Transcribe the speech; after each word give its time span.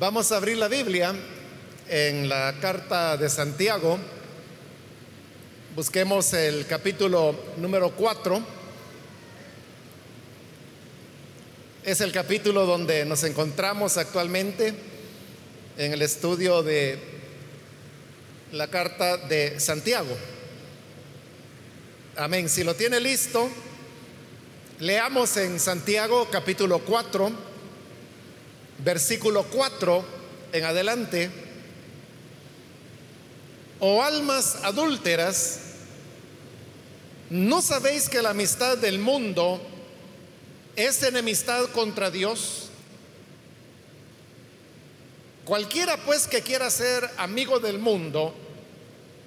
Vamos 0.00 0.32
a 0.32 0.38
abrir 0.38 0.56
la 0.56 0.68
Biblia 0.68 1.14
en 1.86 2.26
la 2.26 2.54
carta 2.58 3.18
de 3.18 3.28
Santiago. 3.28 3.98
Busquemos 5.76 6.32
el 6.32 6.66
capítulo 6.66 7.38
número 7.58 7.90
4. 7.90 8.42
Es 11.84 12.00
el 12.00 12.12
capítulo 12.12 12.64
donde 12.64 13.04
nos 13.04 13.24
encontramos 13.24 13.98
actualmente 13.98 14.72
en 15.76 15.92
el 15.92 16.00
estudio 16.00 16.62
de 16.62 16.98
la 18.52 18.68
carta 18.68 19.18
de 19.18 19.60
Santiago. 19.60 20.16
Amén. 22.16 22.48
Si 22.48 22.64
lo 22.64 22.74
tiene 22.74 23.00
listo, 23.00 23.50
leamos 24.78 25.36
en 25.36 25.60
Santiago 25.60 26.26
capítulo 26.32 26.78
4 26.78 27.49
versículo 28.84 29.44
4 29.44 30.04
en 30.52 30.64
adelante, 30.64 31.30
o 33.78 34.02
almas 34.02 34.56
adúlteras, 34.62 35.60
¿no 37.30 37.62
sabéis 37.62 38.08
que 38.08 38.22
la 38.22 38.30
amistad 38.30 38.76
del 38.78 38.98
mundo 38.98 39.60
es 40.76 41.02
enemistad 41.02 41.66
contra 41.66 42.10
Dios? 42.10 42.68
Cualquiera 45.44 45.96
pues 46.04 46.26
que 46.26 46.42
quiera 46.42 46.70
ser 46.70 47.10
amigo 47.16 47.58
del 47.58 47.78
mundo, 47.78 48.34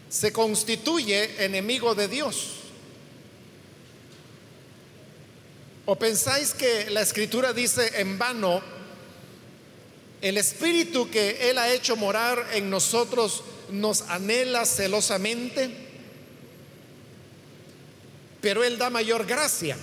se 0.09 0.31
constituye 0.31 1.44
enemigo 1.44 1.95
de 1.95 2.08
Dios. 2.08 2.52
¿O 5.85 5.97
pensáis 5.97 6.53
que 6.53 6.89
la 6.91 7.02
escritura 7.02 7.52
dice 7.52 7.99
en 7.99 8.17
vano, 8.17 8.61
el 10.23 10.37
espíritu 10.37 11.11
que 11.11 11.49
Él 11.49 11.57
ha 11.57 11.73
hecho 11.73 11.97
morar 11.97 12.47
en 12.53 12.69
nosotros 12.69 13.43
nos 13.69 14.03
anhela 14.03 14.65
celosamente, 14.65 15.69
pero 18.39 18.63
Él 18.63 18.77
da 18.77 18.89
mayor 18.89 19.25
gracia. 19.25 19.75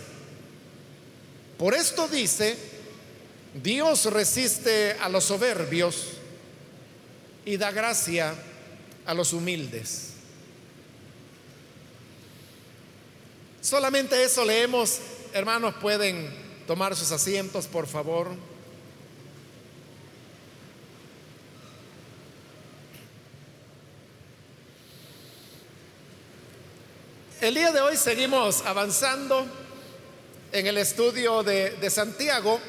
Por 1.58 1.74
esto 1.74 2.08
dice, 2.08 2.56
Dios 3.62 4.06
resiste 4.06 4.96
a 4.98 5.10
los 5.10 5.24
soberbios 5.24 6.06
y 7.44 7.58
da 7.58 7.70
gracia 7.70 8.34
a 9.04 9.12
los 9.12 9.34
humildes. 9.34 10.14
Solamente 13.60 14.24
eso 14.24 14.42
leemos. 14.46 15.00
Hermanos, 15.34 15.74
pueden 15.82 16.30
tomar 16.66 16.96
sus 16.96 17.12
asientos, 17.12 17.66
por 17.66 17.86
favor. 17.86 18.28
El 27.50 27.56
día 27.56 27.72
de 27.72 27.80
hoy 27.80 27.96
seguimos 27.96 28.62
avanzando 28.64 29.44
en 30.52 30.68
el 30.68 30.78
estudio 30.78 31.42
de, 31.42 31.90
Santiago, 31.90 32.60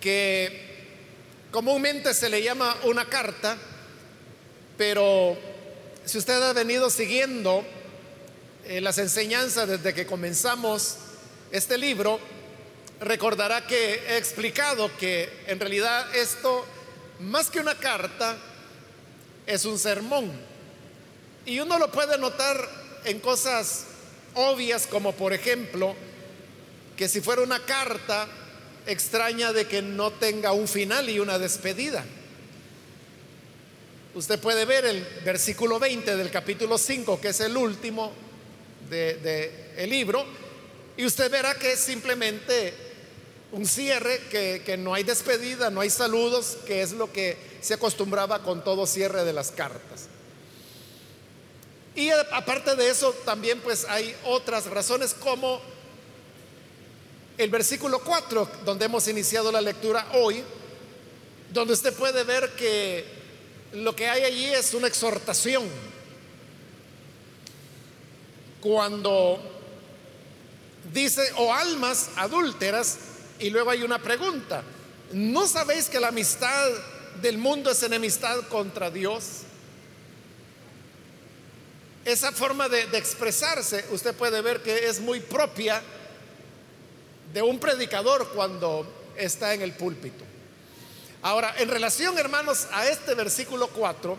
que 0.00 0.96
comúnmente 1.52 2.12
se 2.12 2.28
le 2.28 2.42
llama 2.42 2.76
una 2.82 3.04
carta, 3.04 3.56
pero 4.76 5.38
si 6.04 6.18
usted 6.18 6.42
ha 6.42 6.52
venido 6.52 6.90
siguiendo 6.90 7.64
eh, 8.64 8.80
las 8.80 8.98
enseñanzas 8.98 9.68
desde 9.68 9.94
que 9.94 10.04
comenzamos 10.04 10.96
este 11.52 11.78
libro, 11.78 12.18
recordará 12.98 13.64
que 13.64 13.94
he 14.08 14.16
explicado 14.16 14.90
que 14.96 15.44
en 15.46 15.60
realidad 15.60 16.16
esto, 16.16 16.66
más 17.20 17.48
que 17.48 17.60
una 17.60 17.76
carta, 17.76 18.36
es 19.46 19.64
un 19.66 19.78
sermón. 19.78 20.32
Y 21.46 21.60
uno 21.60 21.78
lo 21.78 21.92
puede 21.92 22.18
notar 22.18 22.77
en 23.04 23.20
cosas 23.20 23.84
obvias 24.34 24.86
como 24.86 25.12
por 25.12 25.32
ejemplo 25.32 25.94
que 26.96 27.08
si 27.08 27.20
fuera 27.20 27.42
una 27.42 27.64
carta 27.64 28.28
extraña 28.86 29.52
de 29.52 29.66
que 29.66 29.82
no 29.82 30.10
tenga 30.12 30.52
un 30.52 30.66
final 30.66 31.08
y 31.08 31.20
una 31.20 31.38
despedida. 31.38 32.04
Usted 34.14 34.40
puede 34.40 34.64
ver 34.64 34.84
el 34.86 35.04
versículo 35.24 35.78
20 35.78 36.16
del 36.16 36.30
capítulo 36.30 36.78
5, 36.78 37.20
que 37.20 37.28
es 37.28 37.40
el 37.40 37.56
último 37.56 38.12
del 38.88 39.22
de, 39.22 39.74
el 39.76 39.90
libro, 39.90 40.24
y 40.96 41.04
usted 41.04 41.30
verá 41.30 41.54
que 41.54 41.72
es 41.72 41.80
simplemente 41.80 42.72
un 43.52 43.66
cierre, 43.66 44.20
que, 44.30 44.62
que 44.64 44.76
no 44.76 44.94
hay 44.94 45.04
despedida, 45.04 45.70
no 45.70 45.80
hay 45.80 45.90
saludos, 45.90 46.58
que 46.66 46.82
es 46.82 46.92
lo 46.92 47.12
que 47.12 47.36
se 47.60 47.74
acostumbraba 47.74 48.42
con 48.42 48.64
todo 48.64 48.86
cierre 48.86 49.24
de 49.24 49.32
las 49.32 49.52
cartas. 49.52 50.08
Y 51.98 52.10
aparte 52.10 52.76
de 52.76 52.90
eso, 52.90 53.12
también 53.24 53.58
pues 53.58 53.84
hay 53.88 54.14
otras 54.24 54.66
razones 54.66 55.12
como 55.14 55.60
el 57.36 57.50
versículo 57.50 57.98
4, 57.98 58.48
donde 58.64 58.84
hemos 58.84 59.08
iniciado 59.08 59.50
la 59.50 59.60
lectura 59.60 60.06
hoy, 60.14 60.44
donde 61.52 61.72
usted 61.72 61.92
puede 61.92 62.22
ver 62.22 62.54
que 62.54 63.04
lo 63.72 63.96
que 63.96 64.08
hay 64.08 64.22
allí 64.22 64.44
es 64.44 64.74
una 64.74 64.86
exhortación. 64.86 65.64
Cuando 68.60 69.40
dice, 70.94 71.32
o 71.34 71.52
almas 71.52 72.10
adúlteras, 72.14 72.98
y 73.40 73.50
luego 73.50 73.70
hay 73.70 73.82
una 73.82 74.00
pregunta, 74.00 74.62
¿no 75.14 75.48
sabéis 75.48 75.88
que 75.88 75.98
la 75.98 76.08
amistad 76.08 76.70
del 77.20 77.38
mundo 77.38 77.72
es 77.72 77.82
enemistad 77.82 78.46
contra 78.46 78.88
Dios? 78.88 79.47
Esa 82.08 82.32
forma 82.32 82.70
de, 82.70 82.84
expresarse, 82.96 83.84
usted 83.90 84.14
puede 84.14 84.40
ver 84.40 84.62
que 84.62 84.88
es 84.88 84.98
muy 84.98 85.20
propia 85.20 85.82
de 87.34 87.42
un 87.42 87.58
predicador 87.58 88.30
cuando 88.30 89.10
está 89.14 89.52
en 89.52 89.60
el 89.60 89.72
púlpito. 89.72 90.24
Ahora, 91.20 91.54
en 91.58 91.68
relación, 91.68 92.16
hermanos, 92.16 92.66
a 92.72 92.88
este 92.88 93.12
versículo 93.12 93.68
4, 93.68 94.16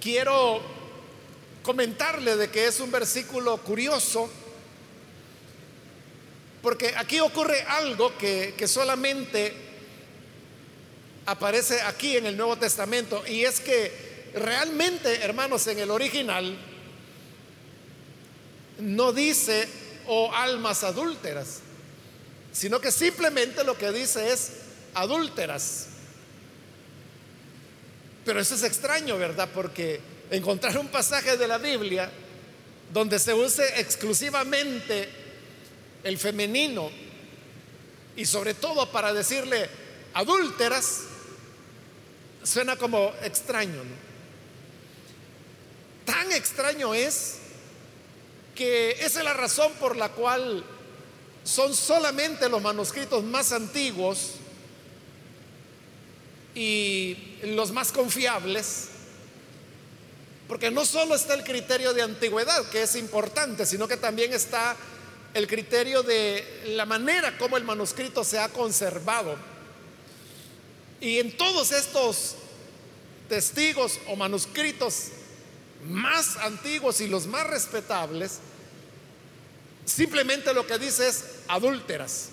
quiero 0.00 0.62
comentarle 1.64 2.36
de 2.36 2.48
que 2.48 2.68
es 2.68 2.78
un 2.78 2.92
versículo 2.92 3.56
curioso, 3.56 4.30
porque 6.62 6.94
aquí 6.96 7.18
ocurre 7.18 7.62
algo 7.62 8.16
que, 8.16 8.54
que 8.56 8.68
solamente 8.68 9.52
aparece 11.26 11.80
aquí 11.80 12.16
en 12.16 12.26
el 12.26 12.36
Nuevo 12.36 12.56
Testamento, 12.56 13.26
y 13.26 13.44
es 13.44 13.58
que 13.58 14.03
realmente, 14.34 15.22
hermanos, 15.22 15.66
en 15.66 15.78
el 15.78 15.90
original 15.90 16.56
no 18.78 19.12
dice 19.12 19.68
o 20.06 20.26
oh, 20.26 20.34
almas 20.34 20.84
adúlteras, 20.84 21.60
sino 22.52 22.80
que 22.80 22.90
simplemente 22.90 23.64
lo 23.64 23.78
que 23.78 23.90
dice 23.92 24.32
es 24.32 24.52
adúlteras. 24.94 25.86
Pero 28.24 28.40
eso 28.40 28.54
es 28.54 28.62
extraño, 28.62 29.18
¿verdad? 29.18 29.48
Porque 29.54 30.00
encontrar 30.30 30.78
un 30.78 30.88
pasaje 30.88 31.36
de 31.36 31.48
la 31.48 31.58
Biblia 31.58 32.10
donde 32.92 33.18
se 33.18 33.34
use 33.34 33.80
exclusivamente 33.80 35.08
el 36.02 36.18
femenino 36.18 36.90
y 38.16 38.24
sobre 38.26 38.54
todo 38.54 38.90
para 38.90 39.12
decirle 39.12 39.68
adúlteras, 40.14 41.02
suena 42.42 42.76
como 42.76 43.12
extraño. 43.22 43.82
¿no? 43.82 44.03
Tan 46.04 46.32
extraño 46.32 46.94
es 46.94 47.36
que 48.54 48.92
esa 48.92 49.18
es 49.18 49.24
la 49.24 49.32
razón 49.32 49.72
por 49.80 49.96
la 49.96 50.10
cual 50.10 50.64
son 51.44 51.74
solamente 51.74 52.48
los 52.48 52.62
manuscritos 52.62 53.22
más 53.24 53.52
antiguos 53.52 54.32
y 56.54 57.16
los 57.42 57.72
más 57.72 57.90
confiables, 57.90 58.88
porque 60.46 60.70
no 60.70 60.84
solo 60.84 61.14
está 61.14 61.34
el 61.34 61.42
criterio 61.42 61.92
de 61.92 62.02
antigüedad, 62.02 62.68
que 62.70 62.82
es 62.82 62.94
importante, 62.96 63.66
sino 63.66 63.88
que 63.88 63.96
también 63.96 64.32
está 64.32 64.76
el 65.34 65.48
criterio 65.48 66.02
de 66.02 66.62
la 66.76 66.86
manera 66.86 67.36
como 67.38 67.56
el 67.56 67.64
manuscrito 67.64 68.22
se 68.22 68.38
ha 68.38 68.48
conservado. 68.48 69.36
Y 71.00 71.18
en 71.18 71.36
todos 71.36 71.72
estos 71.72 72.36
testigos 73.28 73.98
o 74.06 74.16
manuscritos 74.16 75.08
más 75.86 76.36
antiguos 76.38 77.00
y 77.00 77.08
los 77.08 77.26
más 77.26 77.46
respetables, 77.46 78.38
simplemente 79.84 80.54
lo 80.54 80.66
que 80.66 80.78
dice 80.78 81.08
es 81.08 81.24
adúlteras. 81.48 82.28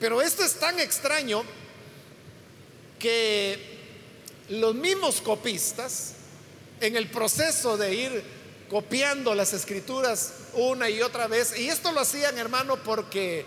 Pero 0.00 0.20
esto 0.22 0.44
es 0.44 0.54
tan 0.54 0.80
extraño 0.80 1.44
que 2.98 3.58
los 4.48 4.74
mismos 4.74 5.20
copistas, 5.20 6.14
en 6.80 6.96
el 6.96 7.08
proceso 7.08 7.76
de 7.76 7.94
ir 7.94 8.24
copiando 8.68 9.34
las 9.34 9.52
escrituras 9.52 10.34
una 10.54 10.90
y 10.90 11.00
otra 11.00 11.28
vez, 11.28 11.58
y 11.58 11.68
esto 11.68 11.92
lo 11.92 12.00
hacían 12.00 12.36
hermano 12.38 12.76
porque 12.82 13.46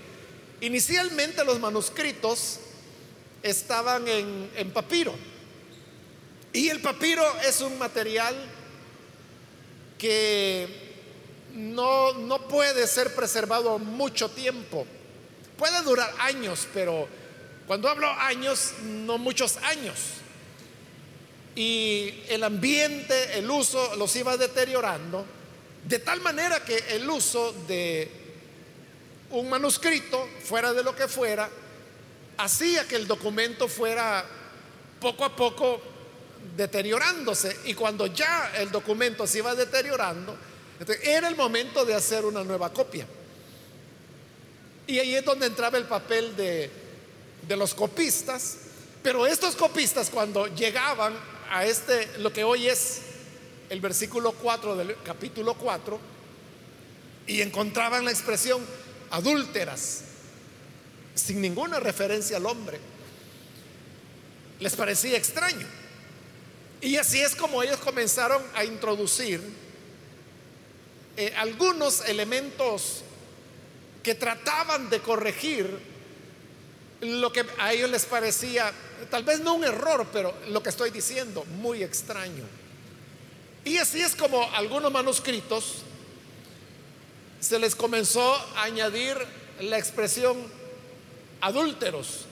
inicialmente 0.62 1.44
los 1.44 1.60
manuscritos 1.60 2.60
estaban 3.44 4.07
en, 4.07 4.50
en 4.56 4.72
papiro. 4.72 5.13
Y 6.53 6.69
el 6.69 6.81
papiro 6.81 7.23
es 7.41 7.61
un 7.61 7.77
material 7.77 8.35
que 9.97 10.67
no, 11.53 12.13
no 12.13 12.47
puede 12.47 12.88
ser 12.88 13.13
preservado 13.15 13.79
mucho 13.79 14.29
tiempo. 14.29 14.85
Puede 15.57 15.81
durar 15.81 16.13
años, 16.19 16.67
pero 16.73 17.07
cuando 17.65 17.89
hablo 17.89 18.09
años, 18.09 18.73
no 18.83 19.17
muchos 19.17 19.57
años. 19.57 19.97
Y 21.55 22.23
el 22.29 22.44
ambiente, 22.44 23.39
el 23.39 23.49
uso 23.49 23.95
los 23.95 24.15
iba 24.15 24.38
deteriorando, 24.38 25.25
de 25.83 25.99
tal 25.99 26.21
manera 26.21 26.63
que 26.63 26.77
el 26.91 27.09
uso 27.09 27.53
de 27.67 28.09
un 29.31 29.49
manuscrito, 29.49 30.27
fuera 30.44 30.73
de 30.73 30.83
lo 30.83 30.95
que 30.95 31.07
fuera, 31.07 31.49
hacía 32.38 32.88
que 32.88 32.95
el 32.95 33.07
documento 33.07 33.67
fuera 33.67 34.23
poco 35.01 35.25
a 35.25 35.35
poco 35.35 35.81
deteriorándose. 36.57 37.56
Y 37.65 37.74
cuando 37.75 38.07
ya 38.07 38.51
el 38.57 38.71
documento 38.71 39.25
se 39.25 39.38
iba 39.38 39.56
deteriorando, 39.56 40.36
era 41.04 41.27
el 41.30 41.36
momento 41.36 41.86
de 41.86 41.94
hacer 41.94 42.25
una 42.25 42.44
nueva 42.44 42.74
copia. 42.74 43.06
Y 44.88 45.00
ahí 45.00 45.15
es 45.15 45.24
donde 45.24 45.45
entraba 45.45 45.77
el 45.77 45.86
papel 45.86 46.36
de, 46.36 46.69
de 47.48 47.56
los 47.56 47.74
copistas. 47.74 48.57
Pero 49.04 49.25
estos 49.25 49.56
copistas 49.56 50.09
cuando 50.09 50.48
llegaban 50.48 51.13
a 51.50 51.65
este, 51.65 52.18
lo 52.18 52.33
que 52.33 52.44
hoy 52.44 52.68
es 52.68 53.01
el 53.69 53.80
versículo 53.80 54.31
4 54.33 54.75
del 54.75 54.95
capítulo 55.04 55.54
4, 55.54 56.00
y 57.27 57.42
encontraban 57.42 58.06
la 58.06 58.12
expresión 58.12 58.65
adúlteras, 59.12 60.01
sin 61.13 61.42
ninguna 61.42 61.80
referencia 61.80 62.38
al 62.38 62.45
hombre, 62.45 62.80
les 64.59 64.75
parecía 64.75 65.18
extraño. 65.18 65.68
Y 66.81 66.97
así 66.97 67.21
es 67.21 67.35
como 67.35 67.63
ellos 67.63 67.77
comenzaron 67.77 68.41
a 68.53 68.63
introducir 68.63 69.41
eh, 71.15 71.33
algunos 71.35 72.07
elementos 72.07 73.01
que 74.03 74.13
trataban 74.13 74.89
de 74.89 75.00
corregir 75.00 75.68
lo 77.01 77.31
que 77.31 77.45
a 77.57 77.74
ellos 77.74 77.89
les 77.89 78.06
parecía, 78.06 78.71
tal 79.09 79.24
vez 79.24 79.39
no 79.39 79.56
un 79.56 79.63
error, 79.63 80.07
pero 80.13 80.33
lo 80.50 80.62
que 80.62 80.69
estoy 80.69 80.91
diciendo, 80.91 81.44
muy 81.59 81.83
extraño. 81.83 82.44
Y 83.65 83.77
así 83.77 84.01
es 84.01 84.15
como 84.15 84.44
algunos 84.53 84.91
manuscritos 84.91 85.83
se 87.39 87.59
les 87.59 87.75
comenzó 87.75 88.33
a 88.56 88.63
añadir 88.63 89.18
la 89.59 89.77
expresión 89.77 90.38
adúlteros, 91.41 92.25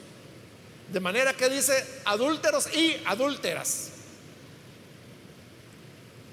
de 0.91 0.99
manera 0.99 1.33
que 1.33 1.49
dice 1.49 1.85
adúlteros 2.05 2.73
y 2.73 3.01
adúlteras. 3.05 3.89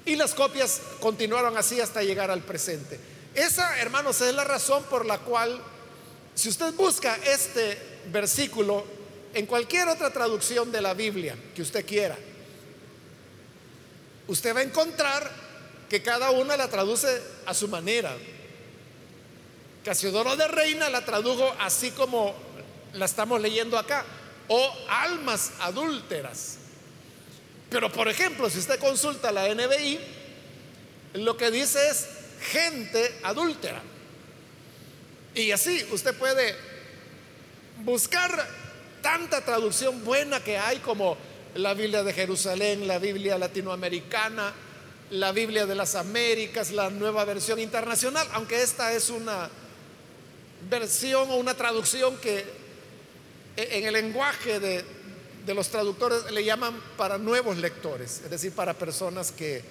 Y 0.05 0.17
las 0.17 0.35
copias 0.35 0.81
continuaron 1.01 1.57
así 1.57 1.81
hasta 1.81 2.03
llegar 2.03 2.31
al 2.31 2.43
presente. 2.43 2.99
Esa, 3.35 3.79
hermanos, 3.79 4.21
es 4.21 4.35
la 4.35 4.45
razón 4.45 4.83
por 4.85 5.07
la 5.07 5.19
cual, 5.19 5.61
si 6.35 6.49
usted 6.49 6.75
busca 6.75 7.17
este 7.25 7.79
versículo 8.11 8.85
en 9.33 9.47
cualquier 9.47 9.89
otra 9.89 10.13
traducción 10.13 10.73
de 10.73 10.83
la 10.83 10.95
Biblia 10.95 11.37
que 11.55 11.63
usted 11.63 11.87
quiera, 11.87 12.19
usted 14.29 14.55
va 14.55 14.61
a 14.61 14.65
encontrar 14.65 15.31
que 15.89 16.03
cada 16.03 16.31
una 16.31 16.57
la 16.57 16.69
traduce 16.69 17.23
a 17.47 17.55
su 17.55 17.69
manera. 17.69 18.17
Casiodoro 19.85 20.37
de 20.37 20.49
Reina 20.49 20.89
la 20.91 21.05
tradujo 21.05 21.55
así 21.61 21.91
como 21.91 22.35
la 22.95 23.05
estamos 23.05 23.41
leyendo 23.41 23.79
acá, 23.79 24.05
o 24.49 24.73
almas 24.89 25.53
adúlteras. 25.61 26.59
Pero 27.73 27.91
por 27.91 28.07
ejemplo, 28.07 28.51
si 28.51 28.59
usted 28.59 28.79
consulta 28.79 29.33
la 29.33 29.49
NBI, 29.49 29.99
lo 31.15 31.37
que 31.39 31.51
dice 31.51 31.89
es 31.89 32.07
gente 32.51 33.19
adúltera. 33.23 33.83
Y 35.35 35.51
así 35.53 35.85
usted 35.91 36.15
puede 36.15 36.55
buscar 37.83 38.47
tanta 39.01 39.43
traducción 39.43 40.05
buena 40.05 40.45
que 40.45 40.59
hay 40.59 40.79
como 40.79 41.17
la 41.55 41.73
Biblia 41.73 42.03
de 42.03 42.13
Jerusalén, 42.13 42.87
la 42.87 42.99
Biblia 42.99 43.39
latinoamericana, 43.39 44.53
la 45.11 45.33
Biblia 45.33 45.65
de 45.65 45.75
las 45.75 45.95
Américas, 45.95 46.73
la 46.73 46.91
nueva 46.91 47.25
versión 47.25 47.59
internacional, 47.59 48.29
aunque 48.33 48.63
esta 48.63 48.93
es 48.93 49.09
una 49.09 49.49
versión 50.69 51.31
o 51.31 51.37
una 51.37 51.55
traducción 51.55 52.19
que 52.19 52.45
en 53.57 53.87
el 53.87 53.95
lenguaje 53.95 54.61
de, 54.61 54.85
de 55.47 55.55
los 55.55 55.69
traductores 55.69 56.31
le 56.31 56.45
llaman 56.45 56.81
para 56.97 57.19
nuevos 57.19 57.57
lectores, 57.57 58.21
es 58.25 58.31
decir, 58.31 58.53
para 58.53 58.75
personas 58.75 59.33
que 59.33 59.63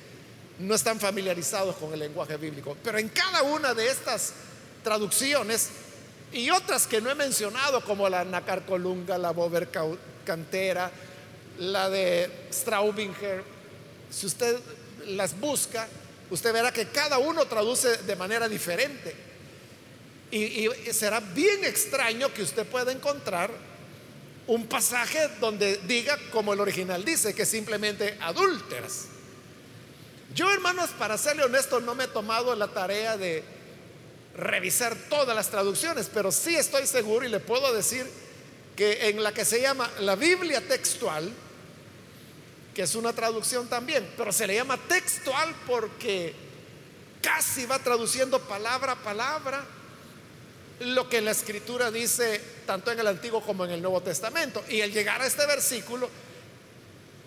no 0.59 0.75
están 0.75 0.99
familiarizados 0.99 1.75
con 1.77 1.93
el 1.93 1.99
lenguaje 1.99 2.37
bíblico. 2.37 2.77
Pero 2.83 2.97
en 2.97 3.09
cada 3.09 3.43
una 3.43 3.73
de 3.73 3.87
estas 3.89 4.33
traducciones 4.83 5.69
y 6.33 6.49
otras 6.49 6.87
que 6.87 7.01
no 7.01 7.09
he 7.09 7.15
mencionado, 7.15 7.81
como 7.83 8.09
la 8.09 8.23
Nacarcolunga, 8.23 9.17
la 9.17 9.31
Bober 9.31 9.69
Cantera, 10.25 10.91
la 11.59 11.89
de 11.89 12.29
Straubinger, 12.51 13.43
si 14.09 14.25
usted 14.25 14.57
las 15.07 15.39
busca, 15.39 15.87
usted 16.29 16.53
verá 16.53 16.71
que 16.71 16.87
cada 16.87 17.17
uno 17.17 17.45
traduce 17.45 17.97
de 17.97 18.15
manera 18.15 18.47
diferente. 18.47 19.15
Y, 20.31 20.67
y 20.67 20.93
será 20.93 21.19
bien 21.19 21.65
extraño 21.65 22.33
que 22.33 22.43
usted 22.43 22.65
pueda 22.65 22.91
encontrar 22.91 23.51
un 24.47 24.67
pasaje 24.67 25.29
donde 25.39 25.77
diga 25.87 26.17
como 26.31 26.53
el 26.53 26.59
original 26.59 27.05
dice, 27.05 27.33
que 27.33 27.45
simplemente 27.45 28.17
adúlteras. 28.21 29.05
Yo, 30.33 30.51
hermanos, 30.51 30.89
para 30.97 31.17
serle 31.17 31.43
honesto, 31.43 31.79
no 31.81 31.93
me 31.93 32.05
he 32.05 32.07
tomado 32.07 32.55
la 32.55 32.67
tarea 32.69 33.17
de 33.17 33.43
revisar 34.35 34.95
todas 35.09 35.35
las 35.35 35.49
traducciones, 35.49 36.09
pero 36.13 36.31
sí 36.31 36.55
estoy 36.55 36.87
seguro 36.87 37.25
y 37.25 37.29
le 37.29 37.39
puedo 37.39 37.73
decir 37.73 38.09
que 38.75 39.09
en 39.09 39.21
la 39.21 39.33
que 39.33 39.43
se 39.43 39.61
llama 39.61 39.89
la 39.99 40.15
Biblia 40.15 40.61
textual, 40.65 41.31
que 42.73 42.83
es 42.83 42.95
una 42.95 43.11
traducción 43.11 43.67
también, 43.67 44.09
pero 44.17 44.31
se 44.31 44.47
le 44.47 44.55
llama 44.55 44.77
textual 44.77 45.53
porque 45.67 46.33
casi 47.21 47.65
va 47.65 47.79
traduciendo 47.79 48.39
palabra 48.39 48.93
a 48.93 49.03
palabra 49.03 49.65
lo 50.81 51.07
que 51.07 51.21
la 51.21 51.31
escritura 51.31 51.91
dice 51.91 52.41
tanto 52.65 52.91
en 52.91 52.99
el 52.99 53.07
Antiguo 53.07 53.41
como 53.41 53.65
en 53.65 53.71
el 53.71 53.81
Nuevo 53.81 54.01
Testamento. 54.01 54.63
Y 54.69 54.81
al 54.81 54.91
llegar 54.91 55.21
a 55.21 55.27
este 55.27 55.45
versículo, 55.45 56.09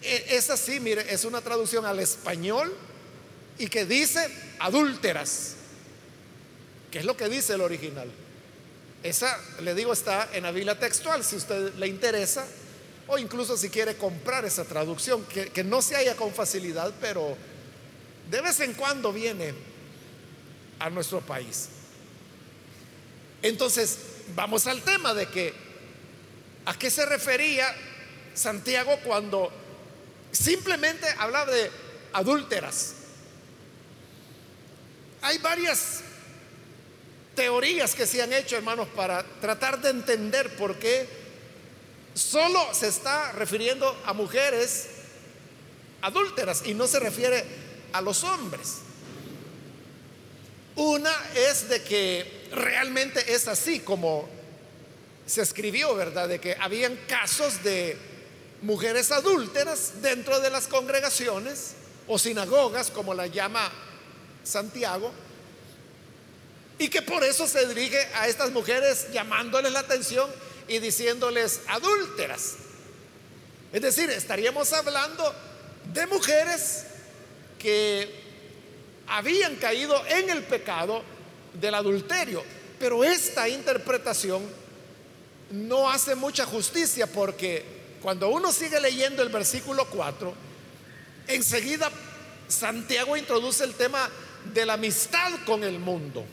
e, 0.03 0.37
es 0.37 0.51
así, 0.51 0.81
mire, 0.81 1.13
es 1.13 1.25
una 1.25 1.41
traducción 1.41 1.87
al 1.87 2.01
español 2.01 2.75
y 3.59 3.69
que 3.69 3.87
dice 3.87 4.29
adúlteras, 4.59 5.55
que 6.91 6.99
es 6.99 7.05
lo 7.05 7.17
que 7.17 7.29
dice 7.29 7.55
el 7.55 7.61
original. 7.61 8.11
Esa, 9.03 9.39
le 9.61 9.75
digo, 9.75 9.93
está 9.93 10.31
en 10.33 10.45
la 10.45 10.51
Biblia 10.51 10.79
textual, 10.79 11.23
si 11.25 11.37
usted 11.37 11.75
le 11.75 11.87
interesa, 11.87 12.47
o 13.07 13.19
incluso 13.19 13.57
si 13.57 13.69
quiere 13.69 13.97
comprar 13.97 14.45
esa 14.45 14.65
traducción, 14.65 15.25
que, 15.27 15.51
que 15.51 15.63
no 15.63 15.83
se 15.83 15.95
haya 15.95 16.17
con 16.17 16.33
facilidad, 16.33 16.93
pero 17.01 17.37
de 18.31 18.41
vez 18.41 18.61
en 18.61 18.73
cuando 18.73 19.13
viene 19.13 19.53
a 20.79 20.91
nuestro 20.91 21.21
país. 21.21 21.69
Entonces, 23.45 23.99
vamos 24.35 24.67
al 24.67 24.81
tema 24.81 25.13
de 25.13 25.27
que, 25.27 25.53
¿a 26.65 26.79
qué 26.79 26.91
se 26.91 27.05
refería 27.05 27.77
Santiago 28.33 28.99
cuando 29.05 29.53
simplemente 30.33 31.07
hablaba 31.19 31.53
de 31.53 31.71
adúlteras? 32.15 32.95
Hay 35.21 35.37
varias 35.39 36.01
teorías 37.35 37.95
que 37.95 38.07
se 38.07 38.23
han 38.23 38.33
hecho, 38.33 38.57
hermanos, 38.57 38.89
para 38.97 39.23
tratar 39.43 39.79
de 39.83 39.91
entender 39.91 40.57
por 40.57 40.79
qué 40.79 41.07
solo 42.15 42.73
se 42.73 42.89
está 42.89 43.33
refiriendo 43.33 43.95
a 44.07 44.15
mujeres 44.15 44.87
adúlteras 46.01 46.63
y 46.65 46.73
no 46.73 46.87
se 46.87 46.99
refiere 46.99 47.45
a 47.93 48.01
los 48.01 48.25
hombres. 48.25 48.77
Una 50.77 51.13
es 51.35 51.69
de 51.69 51.83
que 51.83 52.44
realmente 52.53 53.35
es 53.35 53.49
así 53.49 53.81
como 53.81 54.29
se 55.27 55.43
escribió, 55.43 55.95
¿verdad? 55.95 56.29
De 56.29 56.41
que 56.41 56.57
habían 56.61 56.97
casos 57.09 57.63
de 57.63 57.97
mujeres 58.63 59.11
adúlteras 59.13 60.03
dentro 60.03 60.41
de 60.41 60.51
las 60.51 60.67
congregaciones 60.67 61.75
o 62.07 62.19
sinagogas, 62.19 62.91
como 62.91 63.15
la 63.15 63.27
llama 63.27 63.71
Santiago, 64.43 65.13
y 66.79 66.89
que 66.89 67.03
por 67.03 67.23
eso 67.25 67.47
se 67.47 67.67
dirige 67.67 67.99
a 68.15 68.27
estas 68.29 68.51
mujeres 68.51 69.13
llamándoles 69.13 69.73
la 69.73 69.81
atención 69.81 70.31
y 70.69 70.79
diciéndoles 70.79 71.61
adúlteras. 71.69 72.55
Es 73.73 73.83
decir, 73.83 74.11
estaríamos 74.11 74.73
hablando 74.73 75.35
de 75.93 76.07
mujeres 76.07 76.85
que 77.59 78.23
habían 79.07 79.57
caído 79.57 80.03
en 80.07 80.31
el 80.31 80.43
pecado 80.43 81.03
del 81.61 81.75
adulterio. 81.75 82.43
Pero 82.79 83.05
esta 83.05 83.49
interpretación 83.49 84.43
no 85.51 85.91
hace 85.91 86.15
mucha 86.15 86.45
justicia 86.47 87.07
porque 87.07 87.65
cuando 88.03 88.29
uno 88.29 88.53
sigue 88.53 88.81
leyendo 88.81 89.23
el 89.23 89.29
versículo 89.29 89.87
4, 89.87 90.35
enseguida 91.29 91.91
Santiago 92.49 93.17
introduce 93.17 93.65
el 93.65 93.75
tema 93.75 94.11
de 94.53 94.67
la 94.67 94.75
amistad 94.75 95.33
con 95.47 95.65
el 95.65 95.79
mundo. 95.79 96.25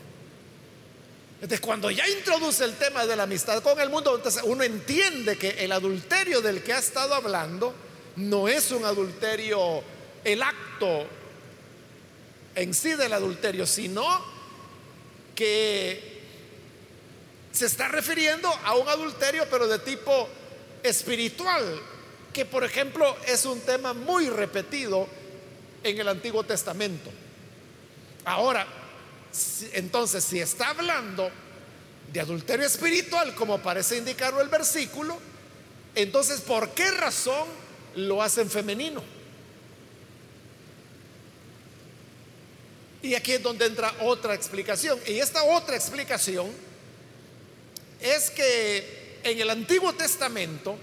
Entonces, 1.36 1.60
cuando 1.60 1.90
ya 1.90 2.06
introduce 2.08 2.64
el 2.64 2.76
tema 2.76 3.04
de 3.04 3.16
la 3.16 3.24
amistad 3.24 3.62
con 3.62 3.80
el 3.80 3.90
mundo, 3.90 4.14
entonces 4.14 4.42
uno 4.44 4.62
entiende 4.62 5.36
que 5.36 5.64
el 5.64 5.72
adulterio 5.72 6.40
del 6.40 6.62
que 6.62 6.72
ha 6.72 6.78
estado 6.78 7.14
hablando 7.14 7.74
no 8.16 8.46
es 8.46 8.70
un 8.70 8.84
adulterio, 8.84 9.82
el 10.22 10.42
acto 10.42 11.06
en 12.54 12.74
sí 12.74 12.94
del 12.94 13.12
adulterio, 13.12 13.66
sino 13.66 14.04
que 15.34 16.20
se 17.52 17.66
está 17.66 17.88
refiriendo 17.88 18.48
a 18.64 18.74
un 18.76 18.88
adulterio, 18.88 19.46
pero 19.50 19.66
de 19.66 19.78
tipo 19.78 20.28
espiritual, 20.82 21.80
que 22.32 22.44
por 22.44 22.64
ejemplo 22.64 23.16
es 23.26 23.44
un 23.44 23.60
tema 23.60 23.92
muy 23.92 24.28
repetido 24.28 25.06
en 25.82 25.98
el 25.98 26.08
Antiguo 26.08 26.44
Testamento. 26.44 27.10
Ahora, 28.24 28.66
entonces, 29.72 30.24
si 30.24 30.40
está 30.40 30.70
hablando 30.70 31.30
de 32.12 32.20
adulterio 32.20 32.66
espiritual, 32.66 33.34
como 33.34 33.58
parece 33.58 33.96
indicarlo 33.96 34.40
el 34.40 34.48
versículo, 34.48 35.18
entonces, 35.94 36.40
¿por 36.40 36.70
qué 36.70 36.90
razón 36.90 37.48
lo 37.96 38.22
hacen 38.22 38.48
femenino? 38.48 39.02
Y 43.02 43.14
aquí 43.14 43.32
es 43.32 43.42
donde 43.42 43.66
entra 43.66 43.92
otra 44.00 44.34
explicación. 44.34 44.98
Y 45.06 45.18
esta 45.18 45.42
otra 45.42 45.74
explicación 45.74 46.50
es 48.00 48.30
que 48.30 49.18
en 49.24 49.40
el 49.40 49.50
Antiguo 49.50 49.92
Testamento 49.92 50.76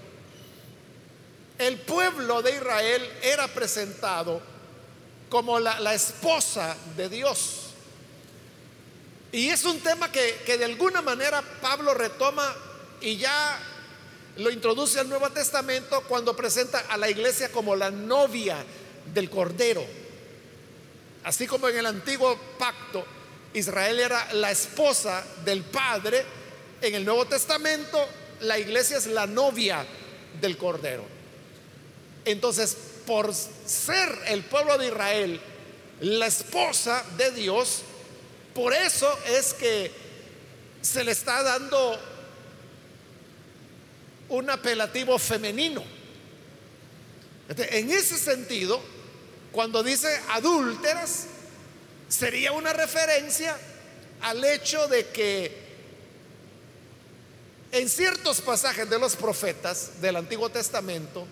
el 1.58 1.78
pueblo 1.80 2.40
de 2.42 2.52
Israel 2.52 3.06
era 3.22 3.46
presentado 3.48 4.40
como 5.28 5.60
la, 5.60 5.94
esposa 5.94 6.76
de 6.96 7.08
Dios. 7.08 7.66
Y 9.32 9.48
es 9.48 9.64
un 9.64 9.78
tema 9.80 10.10
que, 10.10 10.40
que 10.44 10.58
de 10.58 10.64
alguna 10.64 11.02
manera 11.02 11.42
Pablo 11.60 11.94
retoma 11.94 12.54
y 13.00 13.16
ya 13.16 13.58
lo 14.38 14.50
introduce 14.50 14.98
al 14.98 15.08
Nuevo 15.08 15.30
Testamento 15.30 16.02
cuando 16.08 16.34
presenta 16.34 16.80
a 16.88 16.96
la 16.96 17.10
iglesia 17.10 17.52
como 17.52 17.76
la 17.76 17.90
novia 17.90 18.56
del 19.12 19.28
Cordero. 19.28 19.84
Así 21.24 21.46
como 21.46 21.68
en 21.68 21.78
el 21.78 21.86
antiguo 21.86 22.38
pacto 22.58 23.04
Israel 23.54 24.00
era 24.00 24.32
la 24.34 24.50
esposa 24.50 25.24
del 25.44 25.62
Padre, 25.62 26.24
en 26.80 26.94
el 26.94 27.04
Nuevo 27.04 27.26
Testamento 27.26 28.08
la 28.40 28.58
iglesia 28.58 28.96
es 28.96 29.06
la 29.06 29.26
novia 29.26 29.84
del 30.40 30.56
Cordero. 30.56 31.04
Entonces, 32.24 32.76
por 33.06 33.34
ser 33.34 34.08
el 34.28 34.42
pueblo 34.44 34.78
de 34.78 34.86
Israel 34.86 35.40
la 36.00 36.26
esposa 36.26 37.04
de 37.18 37.30
Dios, 37.32 37.82
por 38.54 38.72
eso 38.72 39.18
es 39.26 39.52
que 39.52 39.90
se 40.80 41.04
le 41.04 41.12
está 41.12 41.42
dando 41.42 42.00
un 44.30 44.48
apelativo 44.48 45.18
femenino. 45.18 45.84
En 47.48 47.90
ese 47.90 48.16
sentido, 48.16 48.80
cuando 49.52 49.82
dice 49.82 50.08
adúlteras, 50.30 51.26
sería 52.08 52.52
una 52.52 52.72
referencia 52.72 53.56
al 54.22 54.44
hecho 54.44 54.86
de 54.88 55.06
que 55.08 55.70
en 57.72 57.88
ciertos 57.88 58.40
pasajes 58.40 58.88
de 58.90 58.98
los 58.98 59.16
profetas 59.16 60.00
del 60.00 60.16
Antiguo 60.16 60.48
Testamento, 60.50 61.26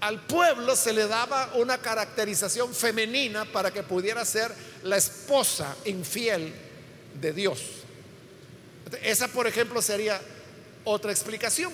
al 0.00 0.22
pueblo 0.22 0.74
se 0.74 0.94
le 0.94 1.06
daba 1.06 1.52
una 1.54 1.78
caracterización 1.78 2.74
femenina 2.74 3.44
para 3.44 3.70
que 3.70 3.82
pudiera 3.82 4.24
ser 4.24 4.54
la 4.82 4.96
esposa 4.96 5.76
infiel 5.84 6.54
de 7.20 7.32
Dios. 7.34 7.60
Esa, 9.02 9.28
por 9.28 9.46
ejemplo, 9.46 9.82
sería 9.82 10.20
otra 10.84 11.12
explicación. 11.12 11.72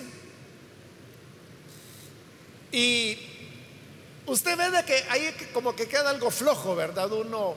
Y 2.71 3.17
usted 4.27 4.57
ve 4.57 4.69
de 4.69 4.83
que 4.85 5.05
ahí 5.09 5.35
como 5.53 5.75
que 5.75 5.87
queda 5.87 6.09
algo 6.09 6.29
flojo, 6.29 6.75
¿verdad? 6.75 7.11
Uno, 7.11 7.55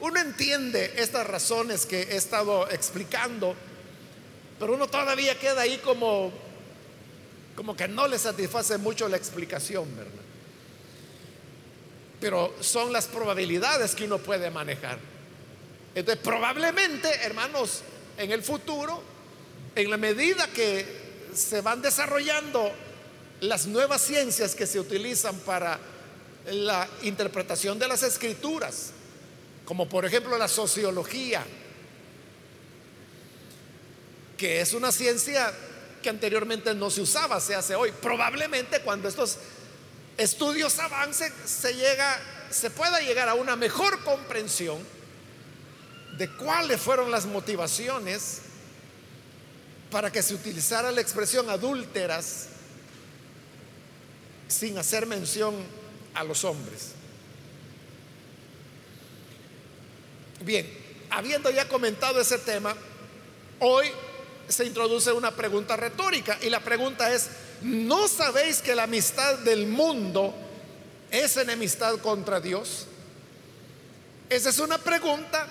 uno 0.00 0.20
entiende 0.20 0.94
estas 0.96 1.26
razones 1.26 1.86
que 1.86 2.02
he 2.02 2.16
estado 2.16 2.68
explicando, 2.70 3.54
pero 4.58 4.74
uno 4.74 4.88
todavía 4.88 5.38
queda 5.38 5.62
ahí 5.62 5.78
como 5.78 6.32
como 7.60 7.76
que 7.76 7.88
no 7.88 8.08
le 8.08 8.18
satisface 8.18 8.78
mucho 8.78 9.06
la 9.06 9.18
explicación, 9.18 9.94
¿verdad? 9.94 10.12
Pero 12.18 12.54
son 12.60 12.90
las 12.90 13.06
probabilidades 13.06 13.94
que 13.94 14.04
uno 14.04 14.16
puede 14.16 14.50
manejar. 14.50 14.98
Entonces, 15.94 16.24
probablemente, 16.24 17.08
hermanos, 17.22 17.82
en 18.16 18.32
el 18.32 18.42
futuro, 18.42 19.02
en 19.74 19.90
la 19.90 19.98
medida 19.98 20.46
que 20.46 20.86
se 21.34 21.60
van 21.60 21.82
desarrollando 21.82 22.72
las 23.40 23.66
nuevas 23.66 24.00
ciencias 24.00 24.54
que 24.54 24.66
se 24.66 24.80
utilizan 24.80 25.38
para 25.40 25.78
la 26.46 26.88
interpretación 27.02 27.78
de 27.78 27.88
las 27.88 28.02
escrituras, 28.02 28.90
como 29.64 29.88
por 29.88 30.04
ejemplo 30.04 30.36
la 30.38 30.48
sociología, 30.48 31.44
que 34.36 34.60
es 34.60 34.72
una 34.72 34.90
ciencia 34.90 35.52
que 36.02 36.08
anteriormente 36.08 36.74
no 36.74 36.90
se 36.90 37.02
usaba, 37.02 37.40
se 37.40 37.54
hace 37.54 37.74
hoy. 37.74 37.92
Probablemente 37.92 38.80
cuando 38.80 39.08
estos 39.08 39.36
estudios 40.16 40.78
avancen, 40.78 41.32
se 41.44 41.74
llega, 41.74 42.18
se 42.50 42.70
pueda 42.70 43.00
llegar 43.00 43.28
a 43.28 43.34
una 43.34 43.56
mejor 43.56 44.02
comprensión 44.02 44.78
de 46.16 46.28
cuáles 46.36 46.80
fueron 46.80 47.10
las 47.10 47.26
motivaciones 47.26 48.40
para 49.90 50.10
que 50.10 50.22
se 50.22 50.34
utilizara 50.34 50.90
la 50.90 51.00
expresión 51.00 51.50
adúlteras 51.50 52.46
sin 54.48 54.78
hacer 54.78 55.06
mención 55.06 55.54
a 56.14 56.24
los 56.24 56.44
hombres. 56.44 56.92
Bien, 60.42 60.66
habiendo 61.10 61.50
ya 61.50 61.68
comentado 61.68 62.20
ese 62.20 62.38
tema, 62.38 62.74
hoy 63.60 63.88
se 64.48 64.64
introduce 64.64 65.12
una 65.12 65.30
pregunta 65.34 65.76
retórica 65.76 66.38
y 66.42 66.50
la 66.50 66.60
pregunta 66.60 67.12
es, 67.12 67.28
¿no 67.62 68.08
sabéis 68.08 68.60
que 68.60 68.74
la 68.74 68.84
amistad 68.84 69.38
del 69.40 69.66
mundo 69.66 70.34
es 71.10 71.36
enemistad 71.36 71.98
contra 71.98 72.40
Dios? 72.40 72.86
Esa 74.28 74.48
es 74.50 74.58
una 74.58 74.78
pregunta, 74.78 75.46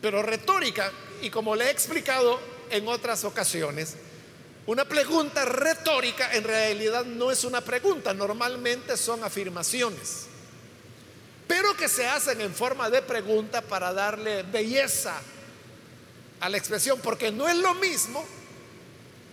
pero 0.00 0.22
retórica 0.22 0.90
y 1.22 1.30
como 1.30 1.54
le 1.54 1.66
he 1.66 1.70
explicado 1.70 2.40
en 2.70 2.88
otras 2.88 3.24
ocasiones, 3.24 3.96
una 4.66 4.84
pregunta 4.84 5.44
retórica 5.44 6.32
en 6.34 6.44
realidad 6.44 7.04
no 7.04 7.30
es 7.30 7.44
una 7.44 7.60
pregunta, 7.60 8.14
normalmente 8.14 8.96
son 8.96 9.24
afirmaciones, 9.24 10.26
pero 11.48 11.76
que 11.76 11.88
se 11.88 12.06
hacen 12.06 12.40
en 12.40 12.54
forma 12.54 12.88
de 12.88 13.02
pregunta 13.02 13.60
para 13.60 13.92
darle 13.92 14.44
belleza 14.44 15.20
a 16.40 16.48
la 16.48 16.58
expresión, 16.58 17.00
porque 17.00 17.32
no 17.32 17.48
es 17.48 17.56
lo 17.56 17.74
mismo 17.74 18.24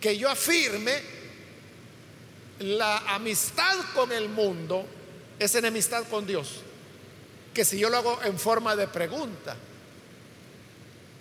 que 0.01 0.17
yo 0.17 0.29
afirme 0.29 1.01
la 2.59 2.97
amistad 3.13 3.77
con 3.93 4.11
el 4.11 4.29
mundo 4.29 4.85
es 5.37 5.55
enemistad 5.55 6.03
con 6.09 6.25
Dios, 6.25 6.61
que 7.53 7.63
si 7.63 7.79
yo 7.79 7.89
lo 7.89 7.97
hago 7.97 8.19
en 8.23 8.37
forma 8.37 8.75
de 8.75 8.87
pregunta. 8.87 9.55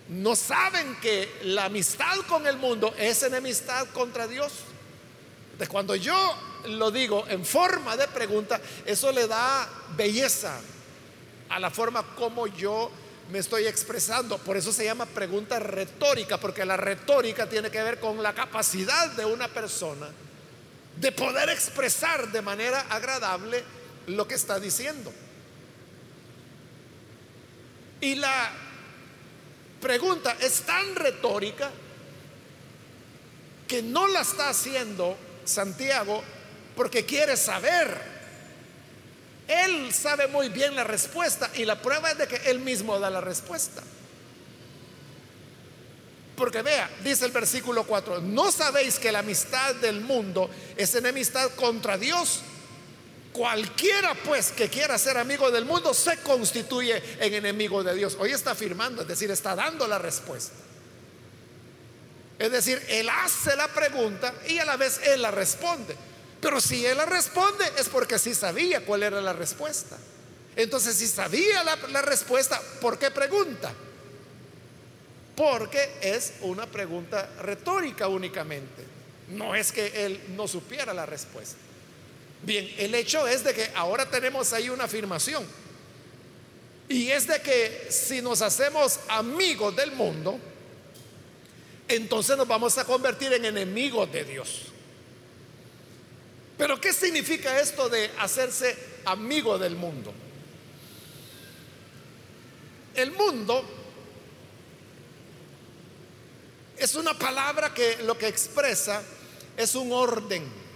No 0.09 0.35
saben 0.35 0.97
que 1.01 1.41
la 1.45 1.67
amistad 1.67 2.17
con 2.29 2.47
el 2.47 2.57
mundo 2.57 2.95
es 2.99 3.23
enemistad 3.23 3.87
contra 3.89 4.27
Dios. 4.27 4.53
De 5.59 5.67
cuando 5.67 5.95
yo 5.95 6.35
lo 6.67 6.91
digo 6.91 7.27
en 7.29 7.45
forma 7.45 7.97
de 7.97 8.09
pregunta, 8.09 8.61
eso 8.87 9.13
le 9.13 9.27
da 9.27 9.69
belleza 9.97 10.61
a 11.51 11.59
la 11.59 11.71
forma 11.71 12.03
como 12.15 12.47
yo 12.47 12.91
me 13.31 13.39
estoy 13.39 13.67
expresando. 13.67 14.39
Por 14.39 14.57
eso 14.57 14.73
se 14.73 14.85
llama 14.85 15.05
pregunta 15.05 15.59
retórica, 15.59 16.39
porque 16.39 16.65
la 16.65 16.77
retórica 16.77 17.49
tiene 17.49 17.71
que 17.71 17.83
ver 17.83 18.01
con 18.01 18.23
la 18.23 18.35
capacidad 18.35 19.11
de 19.13 19.25
una 19.25 19.49
persona 19.49 20.09
de 20.97 21.13
poder 21.13 21.51
expresar 21.51 22.33
de 22.33 22.43
manera 22.43 22.87
agradable 22.89 23.63
lo 24.07 24.27
que 24.27 24.35
está 24.35 24.59
diciendo. 24.59 25.13
Y 28.01 28.15
la 28.15 28.68
pregunta 29.81 30.37
es 30.41 30.63
tan 30.63 30.95
retórica 30.97 31.71
que 33.67 33.83
no 33.83 34.07
la 34.09 34.21
está 34.21 34.49
haciendo 34.49 35.17
Santiago 35.45 36.23
porque 36.75 37.05
quiere 37.05 37.37
saber 37.37 38.19
él 39.49 39.93
sabe 39.95 40.29
muy 40.29 40.51
bien 40.51 40.77
la 40.77 40.85
respuesta 40.85 41.51
y 41.55 41.65
la 41.65 41.81
prueba 41.81 42.11
es 42.11 42.19
de 42.19 42.29
que 42.29 42.37
él 42.51 42.61
mismo 42.61 43.01
da 43.01 43.09
la 43.09 43.23
respuesta. 43.23 43.83
Porque 46.37 46.63
vea, 46.63 46.89
dice 47.03 47.25
el 47.25 47.33
versículo 47.33 47.85
4, 47.85 48.21
¿no 48.21 48.53
sabéis 48.53 48.99
que 48.99 49.11
la 49.11 49.21
amistad 49.21 49.75
del 49.77 50.03
mundo 50.03 50.51
es 50.77 50.95
enemistad 50.95 51.51
contra 51.57 51.97
Dios? 51.97 52.43
Cualquiera 53.39 54.17
pues 54.25 54.51
que 54.51 54.69
quiera 54.69 54.99
ser 54.99 55.17
amigo 55.17 55.49
del 55.53 55.65
mundo 55.65 55.95
se 55.95 56.17
constituye 56.17 57.01
en 57.21 57.35
enemigo 57.35 57.85
de 57.85 57.95
Dios. 57.95 58.17
Hoy 58.19 58.33
está 58.33 58.51
afirmando, 58.51 59.03
es 59.03 59.07
decir, 59.07 59.31
está 59.31 59.55
dando 59.55 59.87
la 59.87 59.97
respuesta. 59.97 60.57
Es 62.37 62.51
decir, 62.51 62.85
él 62.89 63.09
hace 63.09 63.55
la 63.55 63.69
pregunta 63.69 64.35
y 64.49 64.59
a 64.59 64.65
la 64.65 64.77
vez 64.77 65.01
él 65.05 65.23
la 65.23 65.31
responde. 65.31 65.95
Pero 66.41 66.61
si 66.61 66.85
él 66.85 66.97
la 66.97 67.07
responde 67.07 67.65
es 67.79 67.89
porque 67.89 68.19
sí 68.19 68.35
sabía 68.35 68.85
cuál 68.85 69.05
era 69.05 69.21
la 69.21 69.35
respuesta. 69.35 69.97
Entonces, 70.57 70.97
si 70.97 71.07
sabía 71.07 71.63
la, 71.63 71.77
la 71.93 72.03
respuesta, 72.03 72.61
¿por 72.81 72.99
qué 72.99 73.13
pregunta? 73.13 73.73
Porque 75.37 75.99
es 76.01 76.33
una 76.41 76.67
pregunta 76.67 77.31
retórica 77.41 78.09
únicamente. 78.09 78.83
No 79.29 79.55
es 79.55 79.71
que 79.71 80.07
él 80.07 80.21
no 80.31 80.49
supiera 80.49 80.93
la 80.93 81.07
respuesta. 81.07 81.68
Bien, 82.43 82.73
el 82.79 82.95
hecho 82.95 83.27
es 83.27 83.45
de 83.45 83.55
que 83.55 83.71
ahora 83.75 84.09
tenemos 84.09 84.53
ahí 84.53 84.69
una 84.69 84.85
afirmación. 84.85 85.45
Y 86.89 87.11
es 87.11 87.27
de 87.27 87.43
que 87.43 87.89
si 87.91 88.23
nos 88.23 88.41
hacemos 88.41 89.01
amigos 89.09 89.77
del 89.77 89.93
mundo, 89.93 90.39
entonces 91.87 92.37
nos 92.37 92.49
vamos 92.49 92.79
a 92.79 92.85
convertir 92.85 93.33
en 93.33 93.45
enemigos 93.45 94.11
de 94.13 94.25
Dios. 94.25 94.63
Pero 96.57 96.81
¿qué 96.81 96.93
significa 96.93 97.61
esto 97.61 97.89
de 97.89 98.11
hacerse 98.19 98.77
amigo 99.05 99.59
del 99.59 99.77
mundo? 99.77 100.13
El 102.95 103.13
mundo 103.13 103.65
es 106.77 106.95
una 106.95 107.17
palabra 107.17 107.73
que 107.73 107.99
lo 108.03 108.19
que 108.19 108.27
expresa 108.29 109.03
es 109.57 109.75
un 109.75 109.93
orden. 109.93 110.68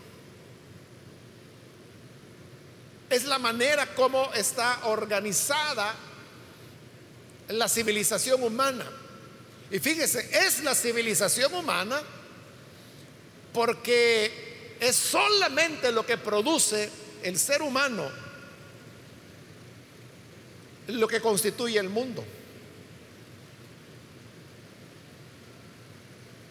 Es 3.12 3.25
la 3.25 3.38
manera 3.38 3.95
como 3.95 4.33
está 4.33 4.87
organizada 4.87 5.95
la 7.49 7.69
civilización 7.69 8.42
humana. 8.42 8.90
Y 9.71 9.78
fíjese, 9.78 10.31
es 10.47 10.62
la 10.64 10.75
civilización 10.75 11.52
humana 11.52 12.00
porque 13.52 14.76
es 14.81 14.97
solamente 14.97 15.92
lo 15.92 16.07
que 16.07 16.16
produce 16.16 16.90
el 17.23 17.38
ser 17.38 17.61
humano 17.61 18.11
lo 20.88 21.07
que 21.07 21.21
constituye 21.21 21.78
el 21.78 21.90
mundo. 21.90 22.25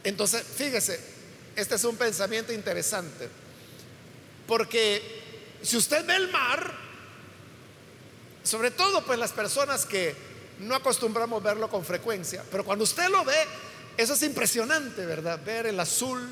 Entonces, 0.03 0.43
fíjese, 0.43 0.99
este 1.55 1.75
es 1.75 1.83
un 1.83 1.95
pensamiento 1.95 2.53
interesante, 2.53 3.27
porque 4.47 5.20
si 5.61 5.77
usted 5.77 6.05
ve 6.05 6.15
el 6.15 6.31
mar, 6.31 6.73
sobre 8.43 8.71
todo 8.71 9.03
pues 9.05 9.19
las 9.19 9.31
personas 9.31 9.85
que 9.85 10.15
no 10.59 10.75
acostumbramos 10.75 11.41
verlo 11.41 11.69
con 11.69 11.85
frecuencia, 11.85 12.43
pero 12.51 12.63
cuando 12.63 12.83
usted 12.83 13.09
lo 13.09 13.23
ve, 13.23 13.35
eso 13.97 14.13
es 14.13 14.23
impresionante, 14.23 15.05
¿verdad? 15.05 15.39
Ver 15.43 15.67
el 15.67 15.79
azul, 15.79 16.27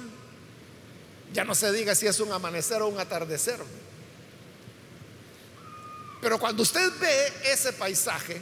ya 1.34 1.44
no 1.44 1.54
se 1.54 1.72
diga 1.72 1.94
si 1.96 2.08
es 2.08 2.20
un 2.20 2.32
amanecer 2.32 2.82
o 2.82 2.88
un 2.88 3.00
atardecer. 3.00 3.60
Pero 6.22 6.40
cuando 6.40 6.64
usted 6.64 6.92
ve 7.00 7.34
ese 7.52 7.74
paisaje, 7.74 8.42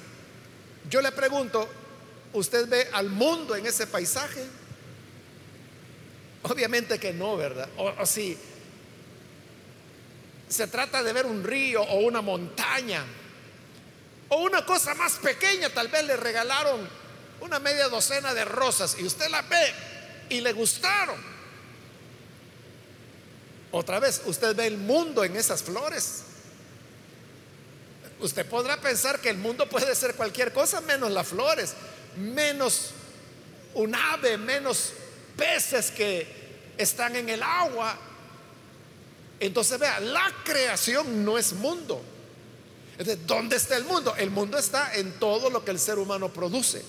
yo 0.89 1.01
le 1.01 1.11
pregunto, 1.11 1.67
¿usted 2.33 2.67
ve 2.67 2.89
al 2.93 3.09
mundo 3.09 3.55
en 3.55 3.65
ese 3.65 3.87
paisaje? 3.87 4.43
Obviamente 6.43 6.97
que 6.99 7.13
no, 7.13 7.37
¿verdad? 7.37 7.69
O, 7.77 8.05
si 8.05 8.37
se 10.49 10.67
trata 10.67 11.03
de 11.03 11.13
ver 11.13 11.25
un 11.25 11.43
río 11.43 11.81
o 11.81 11.99
una 11.99 12.21
montaña 12.21 13.03
o 14.29 14.37
una 14.37 14.65
cosa 14.65 14.93
más 14.93 15.13
pequeña, 15.13 15.69
tal 15.69 15.87
vez 15.87 16.05
le 16.05 16.17
regalaron 16.17 16.87
una 17.41 17.59
media 17.59 17.87
docena 17.87 18.33
de 18.33 18.45
rosas 18.45 18.97
y 18.99 19.05
usted 19.05 19.29
la 19.29 19.41
ve 19.43 19.73
y 20.29 20.41
le 20.41 20.53
gustaron. 20.53 21.37
Otra 23.71 23.99
vez, 23.99 24.21
usted 24.25 24.55
ve 24.55 24.67
el 24.67 24.77
mundo 24.77 25.23
en 25.23 25.35
esas 25.35 25.61
flores. 25.61 26.23
Usted 28.19 28.45
podrá 28.47 28.77
pensar 28.77 29.19
que 29.19 29.29
el 29.29 29.37
mundo 29.37 29.69
puede 29.69 29.93
ser 29.93 30.15
cualquier 30.15 30.51
cosa 30.51 30.81
menos 30.81 31.11
las 31.11 31.27
flores, 31.27 31.73
menos 32.17 32.91
un 33.75 33.93
ave, 33.93 34.37
menos 34.37 34.93
peces 35.35 35.91
que 35.91 36.73
están 36.77 37.15
en 37.15 37.29
el 37.29 37.43
agua. 37.43 37.95
Entonces 39.39 39.79
vea, 39.79 39.99
la 39.99 40.31
creación 40.43 41.23
no 41.23 41.37
es 41.37 41.53
mundo. 41.53 42.01
Entonces, 42.97 43.27
¿dónde 43.27 43.55
está 43.57 43.77
el 43.77 43.83
mundo? 43.83 44.15
El 44.15 44.31
mundo 44.31 44.57
está 44.57 44.95
en 44.95 45.19
todo 45.19 45.49
lo 45.49 45.63
que 45.63 45.71
el 45.71 45.79
ser 45.79 45.99
humano 45.99 46.29
produce. 46.29 46.83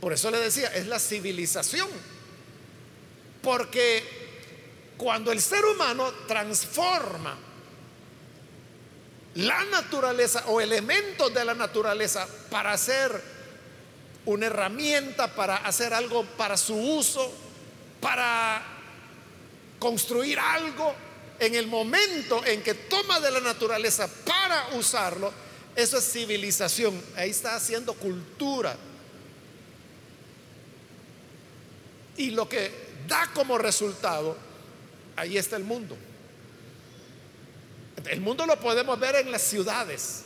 Por 0.00 0.12
eso 0.12 0.30
le 0.30 0.38
decía, 0.38 0.74
es 0.74 0.86
la 0.86 0.98
civilización. 0.98 1.88
Porque 3.42 4.02
cuando 4.96 5.32
el 5.32 5.40
ser 5.40 5.64
humano 5.64 6.10
transforma 6.26 7.36
la 9.34 9.64
naturaleza 9.64 10.44
o 10.46 10.60
elementos 10.60 11.34
de 11.34 11.44
la 11.44 11.54
naturaleza 11.54 12.26
para 12.50 12.72
hacer 12.72 13.20
una 14.24 14.46
herramienta, 14.46 15.34
para 15.34 15.56
hacer 15.56 15.92
algo 15.92 16.24
para 16.38 16.56
su 16.56 16.74
uso, 16.74 17.30
para 18.00 18.73
construir 19.84 20.38
algo, 20.38 20.94
en 21.38 21.54
el 21.54 21.66
momento 21.66 22.42
en 22.46 22.62
que 22.62 22.72
toma 22.72 23.20
de 23.20 23.30
la 23.30 23.40
naturaleza 23.40 24.08
para 24.24 24.68
usarlo, 24.78 25.30
eso 25.76 25.98
es 25.98 26.10
civilización. 26.10 26.98
Ahí 27.16 27.28
está 27.28 27.54
haciendo 27.54 27.92
cultura. 27.92 28.78
Y 32.16 32.30
lo 32.30 32.48
que 32.48 32.72
da 33.06 33.30
como 33.34 33.58
resultado, 33.58 34.38
ahí 35.16 35.36
está 35.36 35.56
el 35.56 35.64
mundo. 35.64 35.98
El 38.06 38.22
mundo 38.22 38.46
lo 38.46 38.58
podemos 38.58 38.98
ver 38.98 39.16
en 39.16 39.30
las 39.30 39.42
ciudades. 39.42 40.22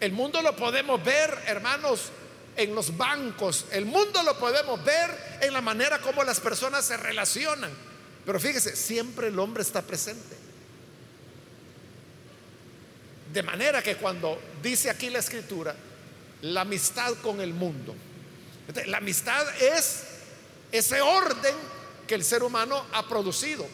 El 0.00 0.12
mundo 0.12 0.40
lo 0.40 0.56
podemos 0.56 1.04
ver, 1.04 1.42
hermanos, 1.46 2.10
en 2.56 2.74
los 2.74 2.96
bancos. 2.96 3.66
El 3.70 3.84
mundo 3.84 4.22
lo 4.22 4.38
podemos 4.38 4.82
ver 4.82 5.38
en 5.42 5.52
la 5.52 5.60
manera 5.60 6.00
como 6.00 6.24
las 6.24 6.40
personas 6.40 6.86
se 6.86 6.96
relacionan. 6.96 7.85
Pero 8.26 8.40
fíjese, 8.40 8.76
siempre 8.76 9.28
el 9.28 9.38
hombre 9.38 9.62
está 9.62 9.80
presente. 9.80 10.36
De 13.32 13.42
manera 13.42 13.82
que 13.82 13.96
cuando 13.96 14.38
dice 14.62 14.90
aquí 14.90 15.08
la 15.08 15.20
escritura, 15.20 15.74
la 16.42 16.62
amistad 16.62 17.14
con 17.22 17.40
el 17.40 17.54
mundo, 17.54 17.94
la 18.86 18.98
amistad 18.98 19.46
es 19.62 20.02
ese 20.72 21.00
orden 21.00 21.54
que 22.06 22.14
el 22.14 22.24
ser 22.24 22.42
humano 22.42 22.84
ha 22.92 23.08
producido 23.08 23.66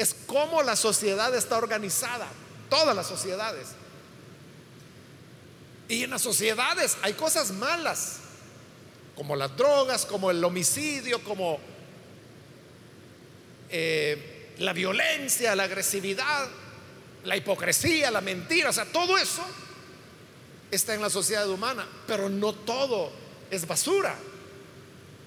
es 0.00 0.16
cómo 0.26 0.62
la 0.62 0.76
sociedad 0.76 1.34
está 1.34 1.58
organizada, 1.58 2.26
todas 2.70 2.96
las 2.96 3.06
sociedades. 3.06 3.68
Y 5.88 6.04
en 6.04 6.10
las 6.10 6.22
sociedades 6.22 6.96
hay 7.02 7.12
cosas 7.12 7.50
malas, 7.50 8.16
como 9.14 9.36
las 9.36 9.54
drogas, 9.58 10.06
como 10.06 10.30
el 10.30 10.42
homicidio, 10.42 11.22
como 11.22 11.60
eh, 13.70 14.54
la 14.58 14.72
violencia, 14.72 15.54
la 15.56 15.64
agresividad, 15.64 16.48
la 17.24 17.36
hipocresía, 17.36 18.10
la 18.10 18.20
mentira, 18.20 18.70
o 18.70 18.72
sea, 18.72 18.86
todo 18.86 19.16
eso 19.16 19.44
está 20.70 20.94
en 20.94 21.02
la 21.02 21.10
sociedad 21.10 21.48
humana, 21.48 21.86
pero 22.06 22.28
no 22.28 22.52
todo 22.52 23.10
es 23.50 23.66
basura. 23.66 24.16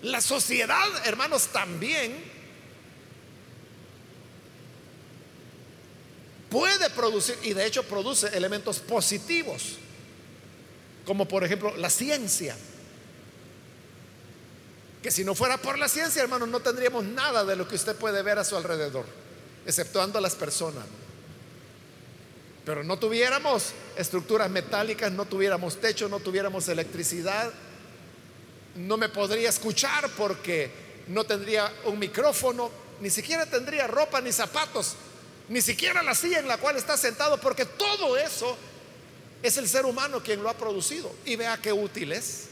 La 0.02 0.22
sociedad, 0.22 0.86
hermanos, 1.06 1.48
también 1.48 2.14
puede 6.50 6.90
producir, 6.92 7.38
y 7.44 7.54
de 7.54 7.66
hecho 7.66 7.84
produce 7.84 8.28
elementos 8.38 8.80
positivos, 8.80 9.78
como 11.06 11.28
por 11.28 11.44
ejemplo 11.44 11.76
la 11.78 11.90
ciencia. 11.90 12.56
Que 15.04 15.12
si 15.12 15.24
no 15.24 15.36
fuera 15.36 15.58
por 15.58 15.78
la 15.78 15.88
ciencia, 15.88 16.24
hermanos, 16.24 16.50
no 16.50 16.62
tendríamos 16.62 17.04
nada 17.04 17.46
de 17.46 17.56
lo 17.56 17.68
que 17.68 17.76
usted 17.76 17.96
puede 17.96 18.24
ver 18.24 18.40
a 18.40 18.44
su 18.44 18.58
alrededor, 18.58 19.06
exceptuando 19.66 20.18
a 20.18 20.22
las 20.22 20.34
personas. 20.34 20.86
Pero 22.66 22.84
no 22.84 22.98
tuviéramos 22.98 23.74
estructuras 23.96 24.50
metálicas, 24.50 25.12
no 25.12 25.26
tuviéramos 25.26 25.80
techo, 25.80 26.10
no 26.10 26.20
tuviéramos 26.20 26.68
electricidad, 26.70 27.52
no 28.76 28.98
me 28.98 29.10
podría 29.10 29.50
escuchar 29.50 30.10
porque 30.18 30.72
no 31.10 31.26
tendría 31.26 31.72
un 31.86 32.00
micrófono, 32.00 32.72
ni 33.02 33.12
siquiera 33.12 33.46
tendría 33.46 33.86
ropa 33.86 34.22
ni 34.22 34.32
zapatos 34.32 34.96
ni 35.50 35.62
siquiera 35.62 36.02
la 36.04 36.16
silla 36.16 36.40
en 36.40 36.48
la 36.48 36.58
cual 36.58 36.78
está 36.78 36.98
sentado, 36.98 37.40
porque 37.40 37.66
todo 37.66 38.18
eso 38.18 38.58
es 39.42 39.58
el 39.58 39.68
ser 39.68 39.86
humano 39.86 40.22
quien 40.24 40.42
lo 40.42 40.50
ha 40.50 40.58
producido. 40.58 41.14
Y 41.26 41.36
vea 41.36 41.60
qué 41.62 41.74
útil 41.74 42.12
es. 42.12 42.46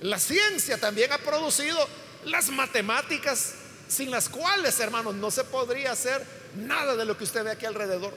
La 0.00 0.18
ciencia 0.18 0.78
también 0.78 1.12
ha 1.12 1.18
producido 1.18 1.78
las 2.24 2.50
matemáticas 2.50 3.54
sin 3.88 4.10
las 4.10 4.28
cuales, 4.28 4.78
hermanos, 4.80 5.14
no 5.14 5.30
se 5.30 5.44
podría 5.44 5.92
hacer 5.92 6.24
nada 6.56 6.96
de 6.96 7.04
lo 7.04 7.16
que 7.16 7.24
usted 7.24 7.44
ve 7.44 7.50
aquí 7.52 7.66
alrededor. 7.66 8.14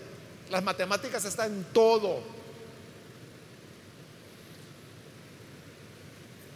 Las 0.50 0.64
matemáticas 0.64 1.24
están 1.26 1.52
en 1.52 1.64
todo. 1.66 2.24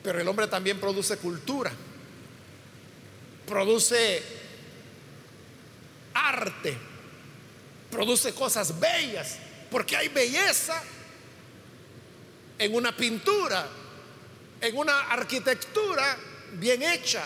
Pero 0.01 0.19
el 0.19 0.27
hombre 0.27 0.47
también 0.47 0.79
produce 0.79 1.15
cultura, 1.17 1.71
produce 3.47 4.21
arte, 6.13 6.77
produce 7.89 8.33
cosas 8.33 8.77
bellas, 8.79 9.37
porque 9.71 9.95
hay 9.95 10.09
belleza 10.09 10.81
en 12.59 12.75
una 12.75 12.95
pintura, 12.95 13.65
en 14.63 14.77
una 14.77 15.11
arquitectura 15.11 16.17
bien 16.53 16.81
hecha. 16.83 17.21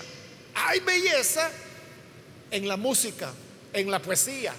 Hay 0.55 0.79
belleza 0.79 1.51
en 2.49 2.67
la 2.67 2.77
música, 2.77 3.31
en 3.71 3.91
la 3.91 4.01
poesía, 4.01 4.55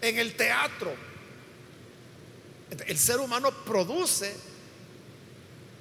en 0.00 0.18
el 0.20 0.34
teatro. 0.34 0.94
El 2.86 2.96
ser 2.96 3.18
humano 3.18 3.50
produce 3.64 4.32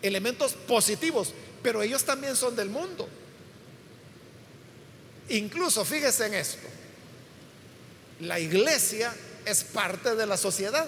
elementos 0.02 0.54
positivos, 0.54 1.32
pero 1.62 1.84
ellos 1.84 2.04
también 2.04 2.36
son 2.36 2.56
del 2.56 2.70
mundo. 2.70 3.08
Incluso, 5.30 5.86
fíjese 5.86 6.26
en 6.26 6.34
esto, 6.34 6.68
la 8.22 8.40
iglesia 8.40 9.14
es 9.46 9.64
parte 9.64 10.16
de 10.16 10.26
la 10.26 10.38
sociedad. 10.38 10.88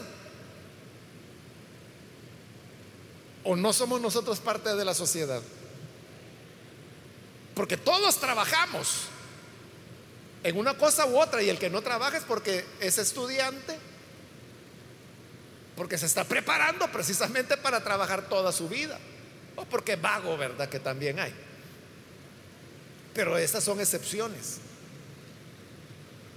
¿O 3.43 3.55
no 3.55 3.73
somos 3.73 3.99
nosotros 3.99 4.39
parte 4.39 4.75
de 4.75 4.85
la 4.85 4.93
sociedad? 4.93 5.41
Porque 7.55 7.77
todos 7.77 8.17
trabajamos 8.17 9.07
en 10.43 10.57
una 10.57 10.77
cosa 10.77 11.05
u 11.05 11.19
otra 11.19 11.41
y 11.41 11.49
el 11.49 11.57
que 11.57 11.69
no 11.69 11.81
trabaja 11.81 12.17
es 12.17 12.23
porque 12.23 12.65
es 12.79 12.97
estudiante, 12.97 13.77
porque 15.75 15.97
se 15.97 16.05
está 16.05 16.23
preparando 16.23 16.91
precisamente 16.91 17.57
para 17.57 17.83
trabajar 17.83 18.27
toda 18.27 18.51
su 18.51 18.67
vida, 18.67 18.99
o 19.55 19.65
porque 19.65 19.95
vago, 19.95 20.37
¿verdad? 20.37 20.69
Que 20.69 20.79
también 20.79 21.19
hay. 21.19 21.33
Pero 23.13 23.37
estas 23.37 23.63
son 23.63 23.79
excepciones. 23.79 24.57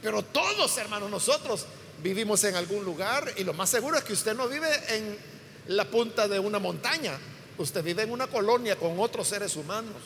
Pero 0.02 0.22
todos, 0.22 0.76
hermanos, 0.76 1.10
nosotros 1.10 1.66
vivimos 2.02 2.44
en 2.44 2.54
algún 2.54 2.84
lugar 2.84 3.32
y 3.36 3.44
lo 3.44 3.54
más 3.54 3.70
seguro 3.70 3.96
es 3.96 4.04
que 4.04 4.12
usted 4.12 4.34
no 4.34 4.46
vive 4.48 4.68
en 4.88 5.35
la 5.68 5.84
punta 5.84 6.28
de 6.28 6.38
una 6.38 6.58
montaña, 6.58 7.18
usted 7.58 7.82
vive 7.82 8.02
en 8.02 8.10
una 8.10 8.26
colonia 8.26 8.76
con 8.76 8.98
otros 9.00 9.28
seres 9.28 9.56
humanos, 9.56 9.96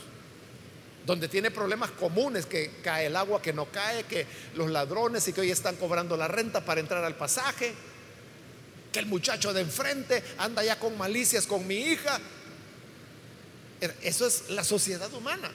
donde 1.04 1.28
tiene 1.28 1.50
problemas 1.50 1.90
comunes, 1.92 2.46
que 2.46 2.80
cae 2.82 3.06
el 3.06 3.16
agua 3.16 3.42
que 3.42 3.52
no 3.52 3.66
cae, 3.66 4.04
que 4.04 4.26
los 4.54 4.70
ladrones 4.70 5.26
y 5.28 5.32
que 5.32 5.40
hoy 5.40 5.50
están 5.50 5.76
cobrando 5.76 6.16
la 6.16 6.28
renta 6.28 6.64
para 6.64 6.80
entrar 6.80 7.04
al 7.04 7.16
pasaje, 7.16 7.74
que 8.92 8.98
el 8.98 9.06
muchacho 9.06 9.52
de 9.52 9.62
enfrente 9.62 10.22
anda 10.38 10.62
ya 10.62 10.78
con 10.78 10.96
malicias 10.98 11.46
con 11.46 11.66
mi 11.66 11.76
hija. 11.76 12.20
Eso 14.02 14.26
es 14.26 14.50
la 14.50 14.64
sociedad 14.64 15.12
humana. 15.14 15.50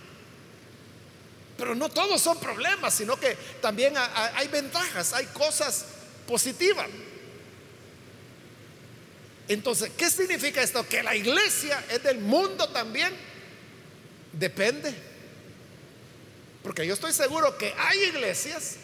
Pero 1.57 1.75
no 1.75 1.89
todos 1.89 2.21
son 2.21 2.39
problemas, 2.39 2.93
sino 2.93 3.17
que 3.17 3.37
también 3.61 3.93
hay 3.97 4.47
ventajas, 4.47 5.13
hay 5.13 5.25
cosas 5.27 5.85
positivas. 6.27 6.87
Entonces, 9.47 9.91
¿qué 9.95 10.09
significa 10.09 10.61
esto? 10.61 10.87
Que 10.87 11.03
la 11.03 11.15
iglesia 11.15 11.83
es 11.89 12.01
del 12.03 12.19
mundo 12.19 12.67
también. 12.69 13.13
Depende. 14.33 14.93
Porque 16.63 16.85
yo 16.85 16.95
estoy 16.95 17.13
seguro 17.13 17.57
que 17.57 17.73
hay 17.77 17.99
iglesias 18.05 18.77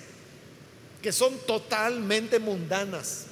que 1.02 1.12
son 1.12 1.38
totalmente 1.48 2.38
mundanas. 2.38 3.26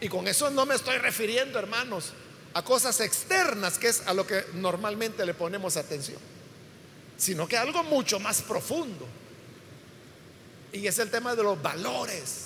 Y 0.00 0.08
con 0.08 0.26
eso 0.26 0.50
no 0.50 0.66
me 0.66 0.74
estoy 0.74 0.98
refiriendo, 0.98 1.58
hermanos, 1.58 2.12
a 2.52 2.62
cosas 2.62 3.00
externas, 3.00 3.78
que 3.78 3.88
es 3.88 4.02
a 4.06 4.12
lo 4.12 4.26
que 4.26 4.44
normalmente 4.54 5.24
le 5.24 5.34
ponemos 5.34 5.76
atención, 5.76 6.18
sino 7.16 7.46
que 7.46 7.56
algo 7.56 7.84
mucho 7.84 8.18
más 8.18 8.42
profundo. 8.42 9.06
Y 10.72 10.86
es 10.86 10.98
el 10.98 11.10
tema 11.10 11.36
de 11.36 11.44
los 11.44 11.62
valores 11.62 12.45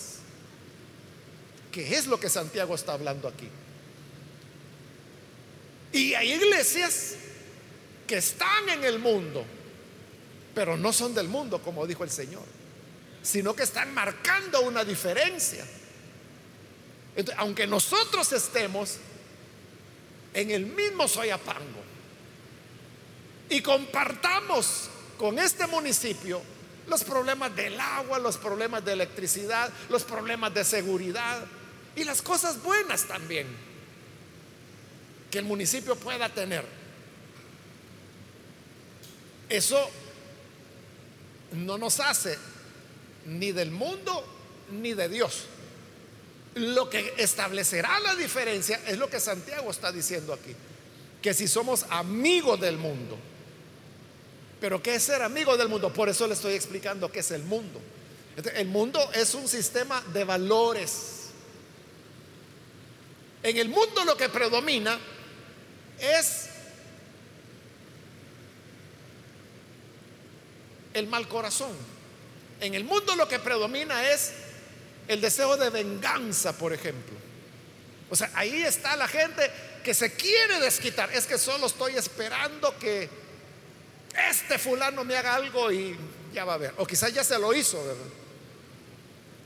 que 1.70 1.96
es 1.96 2.06
lo 2.06 2.18
que 2.18 2.28
Santiago 2.28 2.74
está 2.74 2.92
hablando 2.92 3.28
aquí. 3.28 3.48
Y 5.92 6.14
hay 6.14 6.32
iglesias 6.32 7.14
que 8.06 8.18
están 8.18 8.68
en 8.68 8.84
el 8.84 8.98
mundo, 8.98 9.44
pero 10.54 10.76
no 10.76 10.92
son 10.92 11.14
del 11.14 11.28
mundo, 11.28 11.60
como 11.62 11.86
dijo 11.86 12.04
el 12.04 12.10
Señor, 12.10 12.44
sino 13.22 13.54
que 13.54 13.62
están 13.62 13.92
marcando 13.94 14.60
una 14.62 14.84
diferencia. 14.84 15.64
aunque 17.36 17.66
nosotros 17.66 18.32
estemos 18.32 18.96
en 20.32 20.50
el 20.50 20.66
mismo 20.66 21.08
Soyapango 21.08 21.82
y 23.48 23.60
compartamos 23.60 24.88
con 25.18 25.38
este 25.38 25.66
municipio 25.66 26.40
los 26.86 27.04
problemas 27.04 27.54
del 27.54 27.78
agua, 27.78 28.18
los 28.18 28.36
problemas 28.38 28.84
de 28.84 28.92
electricidad, 28.92 29.70
los 29.88 30.04
problemas 30.04 30.54
de 30.54 30.64
seguridad, 30.64 31.46
y 31.96 32.04
las 32.04 32.22
cosas 32.22 32.62
buenas 32.62 33.04
también 33.04 33.46
que 35.30 35.38
el 35.38 35.44
municipio 35.44 35.96
pueda 35.96 36.28
tener. 36.28 36.64
Eso 39.48 39.90
no 41.52 41.78
nos 41.78 42.00
hace 42.00 42.36
ni 43.26 43.52
del 43.52 43.70
mundo 43.70 44.24
ni 44.72 44.94
de 44.94 45.08
Dios. 45.08 45.44
Lo 46.54 46.90
que 46.90 47.14
establecerá 47.16 48.00
la 48.00 48.14
diferencia 48.14 48.80
es 48.86 48.98
lo 48.98 49.08
que 49.08 49.20
Santiago 49.20 49.70
está 49.70 49.92
diciendo 49.92 50.32
aquí, 50.32 50.54
que 51.22 51.32
si 51.32 51.46
somos 51.46 51.86
amigos 51.90 52.60
del 52.60 52.76
mundo, 52.76 53.16
pero 54.60 54.82
¿qué 54.82 54.96
es 54.96 55.02
ser 55.02 55.22
amigo 55.22 55.56
del 55.56 55.68
mundo? 55.68 55.92
Por 55.92 56.08
eso 56.08 56.26
le 56.26 56.34
estoy 56.34 56.54
explicando 56.54 57.10
qué 57.10 57.20
es 57.20 57.30
el 57.30 57.42
mundo. 57.44 57.80
El 58.54 58.68
mundo 58.68 59.00
es 59.14 59.34
un 59.34 59.48
sistema 59.48 60.02
de 60.12 60.24
valores 60.24 61.19
en 63.42 63.56
el 63.56 63.68
mundo 63.68 64.04
lo 64.04 64.16
que 64.16 64.28
predomina 64.28 64.98
es 65.98 66.48
el 70.94 71.06
mal 71.06 71.28
corazón. 71.28 71.76
En 72.60 72.74
el 72.74 72.84
mundo 72.84 73.16
lo 73.16 73.26
que 73.28 73.38
predomina 73.38 74.10
es 74.10 74.32
el 75.08 75.20
deseo 75.20 75.56
de 75.56 75.70
venganza, 75.70 76.56
por 76.56 76.72
ejemplo. 76.72 77.16
O 78.10 78.16
sea, 78.16 78.30
ahí 78.34 78.62
está 78.62 78.96
la 78.96 79.08
gente 79.08 79.50
que 79.82 79.94
se 79.94 80.12
quiere 80.12 80.60
desquitar. 80.60 81.10
Es 81.12 81.26
que 81.26 81.38
solo 81.38 81.66
estoy 81.66 81.96
esperando 81.96 82.76
que 82.78 83.08
este 84.30 84.58
fulano 84.58 85.04
me 85.04 85.16
haga 85.16 85.36
algo 85.36 85.70
y 85.72 85.96
ya 86.34 86.44
va 86.44 86.54
a 86.54 86.58
ver. 86.58 86.74
O 86.78 86.86
quizás 86.86 87.12
ya 87.12 87.24
se 87.24 87.38
lo 87.38 87.54
hizo, 87.54 87.82
¿verdad? 87.82 88.04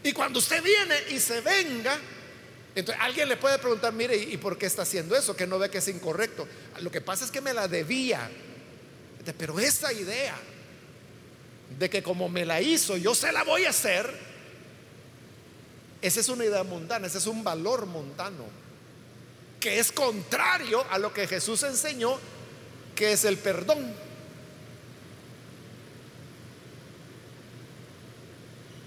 Y 0.02 0.12
cuando 0.12 0.38
usted 0.38 0.62
viene 0.62 0.96
y 1.10 1.20
se 1.20 1.40
venga, 1.40 1.98
entonces 2.74 3.02
alguien 3.02 3.28
le 3.28 3.36
puede 3.36 3.58
preguntar, 3.58 3.92
mire, 3.92 4.16
¿y 4.16 4.36
por 4.36 4.58
qué 4.58 4.66
está 4.66 4.82
haciendo 4.82 5.14
eso? 5.14 5.36
Que 5.36 5.46
no 5.46 5.58
ve 5.58 5.70
que 5.70 5.78
es 5.78 5.88
incorrecto. 5.88 6.48
Lo 6.80 6.90
que 6.90 7.00
pasa 7.00 7.24
es 7.24 7.30
que 7.30 7.40
me 7.40 7.54
la 7.54 7.68
debía. 7.68 8.28
Pero 9.38 9.58
esa 9.60 9.92
idea 9.92 10.36
de 11.78 11.88
que 11.88 12.02
como 12.02 12.28
me 12.28 12.44
la 12.44 12.60
hizo, 12.60 12.96
yo 12.96 13.14
se 13.14 13.32
la 13.32 13.44
voy 13.44 13.64
a 13.64 13.70
hacer, 13.70 14.12
esa 16.02 16.20
es 16.20 16.28
una 16.28 16.44
idea 16.44 16.62
mundana, 16.62 17.06
ese 17.06 17.18
es 17.18 17.26
un 17.26 17.42
valor 17.42 17.86
mundano, 17.86 18.44
que 19.60 19.78
es 19.78 19.90
contrario 19.90 20.84
a 20.90 20.98
lo 20.98 21.12
que 21.14 21.26
Jesús 21.26 21.62
enseñó, 21.62 22.18
que 22.94 23.12
es 23.12 23.24
el 23.24 23.38
perdón. 23.38 23.94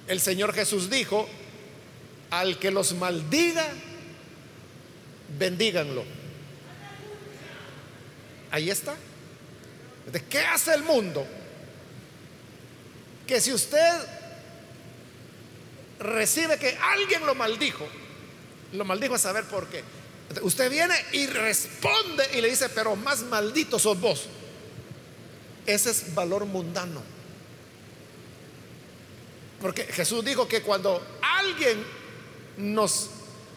El 0.08 0.22
Señor 0.22 0.54
Jesús 0.54 0.90
dijo, 0.90 1.28
al 2.30 2.60
que 2.60 2.72
los 2.72 2.94
maldiga, 2.94 3.68
bendíganlo. 5.38 6.04
Ahí 8.52 8.70
está. 8.70 8.96
¿De 10.12 10.24
qué 10.24 10.40
hace 10.40 10.74
el 10.74 10.84
mundo? 10.84 11.26
Que 13.26 13.42
si 13.42 13.52
usted 13.52 13.94
recibe 16.00 16.58
que 16.58 16.78
alguien 16.78 17.26
lo 17.26 17.36
maldijo, 17.36 17.86
lo 18.74 18.86
maldijo 18.86 19.16
a 19.16 19.20
saber 19.20 19.44
por 19.46 19.68
qué. 19.68 19.84
Usted 20.42 20.70
viene 20.70 20.94
y 21.12 21.28
responde 21.28 22.26
y 22.34 22.42
le 22.42 22.50
dice, 22.50 22.70
pero 22.70 22.96
más 22.96 23.22
maldito 23.24 23.80
sos 23.80 24.00
vos. 24.00 24.28
Ese 25.66 25.92
es 25.92 26.14
valor 26.14 26.46
mundano. 26.46 27.02
Porque 29.62 29.84
Jesús 29.86 30.24
dijo 30.24 30.48
que 30.48 30.62
cuando 30.62 31.02
alguien 31.22 31.84
nos 32.58 33.10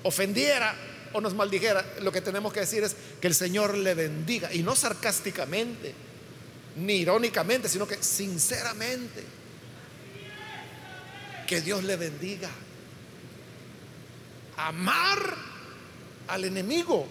ofendiera 0.03 0.75
o 1.13 1.21
nos 1.21 1.35
maldijera, 1.35 1.85
lo 2.01 2.13
que 2.13 2.21
tenemos 2.21 2.53
que 2.53 2.61
decir 2.61 2.85
es 2.85 2.95
que 3.21 3.27
el 3.27 3.35
Señor 3.35 3.77
le 3.77 3.95
bendiga. 3.95 4.53
Y 4.53 4.63
no 4.63 4.77
sarcásticamente, 4.77 5.93
ni 6.77 6.95
irónicamente, 6.95 7.69
sino 7.69 7.87
que 7.87 8.03
sinceramente. 8.03 9.25
Que 11.47 11.61
Dios 11.61 11.83
le 11.83 11.97
bendiga. 11.97 12.49
Amar 14.57 15.35
al 16.29 16.45
enemigo. 16.45 17.09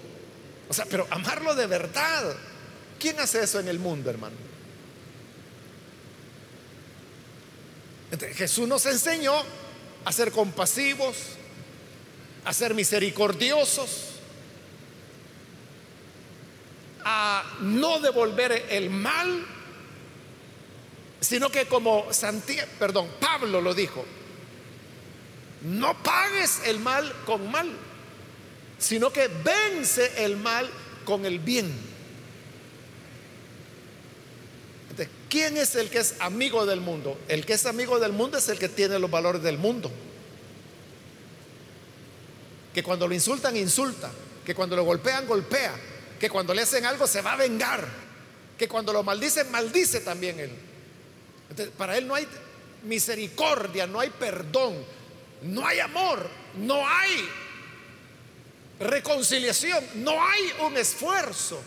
O 0.70 0.74
sea, 0.74 0.86
pero 0.86 1.08
amarlo 1.10 1.56
de 1.56 1.68
verdad. 1.68 2.36
¿Quién 3.00 3.20
hace 3.20 3.44
eso 3.44 3.60
en 3.60 3.68
el 3.68 3.80
mundo, 3.80 4.10
hermano? 4.10 4.36
Jesús 8.36 8.68
nos 8.68 8.86
enseñó 8.86 9.34
a 10.06 10.12
ser 10.12 10.32
compasivos, 10.32 11.16
a 12.46 12.54
ser 12.54 12.74
misericordiosos, 12.74 14.10
a 17.04 17.44
no 17.62 18.00
devolver 18.00 18.68
el 18.70 18.90
mal, 18.90 19.46
sino 21.20 21.50
que 21.50 21.66
como 21.66 22.12
Santiago, 22.14 22.70
perdón, 22.80 23.08
Pablo 23.20 23.62
lo 23.62 23.74
dijo, 23.74 24.06
no 25.62 26.02
pagues 26.02 26.62
el 26.66 26.80
mal 26.80 27.12
con 27.26 27.52
mal, 27.52 27.70
sino 28.78 29.12
que 29.12 29.28
vence 29.28 30.24
el 30.24 30.38
mal 30.38 30.70
con 31.06 31.26
el 31.26 31.40
bien. 31.40 31.90
¿Quién 35.30 35.58
es 35.58 35.76
el 35.76 35.90
que 35.90 36.00
es 36.00 36.16
amigo 36.20 36.66
del 36.66 36.82
mundo? 36.82 37.18
El 37.28 37.46
que 37.46 37.54
es 37.54 37.66
amigo 37.68 38.00
del 38.00 38.14
mundo 38.14 38.40
es 38.40 38.50
el 38.50 38.58
que 38.58 38.68
tiene 38.68 38.98
los 38.98 39.12
valores 39.12 39.44
del 39.44 39.60
mundo. 39.60 39.92
Que 42.80 42.84
cuando 42.84 43.10
lo 43.10 43.14
insultan, 43.14 43.58
insulta. 43.58 44.10
Que 44.46 44.56
cuando 44.56 44.74
lo 44.78 44.86
golpean, 44.86 45.28
golpea. 45.28 45.76
Que 46.18 46.30
cuando 46.30 46.54
le 46.54 46.62
hacen 46.62 46.86
algo, 46.86 47.08
se 47.08 47.22
va 47.22 47.34
a 47.34 47.36
vengar. 47.36 47.86
Que 48.58 48.70
cuando 48.70 48.94
lo 48.94 49.04
maldicen, 49.04 49.52
maldice 49.52 50.00
también 50.00 50.40
él. 50.40 51.72
para 51.78 51.98
él 51.98 52.08
no 52.08 52.16
hay 52.16 52.26
misericordia, 52.84 53.86
no 53.86 54.00
hay 54.00 54.12
perdón, 54.12 54.82
no 55.42 55.68
hay 55.68 55.82
amor, 55.82 56.26
no 56.56 56.88
hay 56.88 57.28
reconciliación, 58.80 59.84
no 59.96 60.12
hay 60.26 60.54
un 60.66 60.78
esfuerzo 60.78 61.62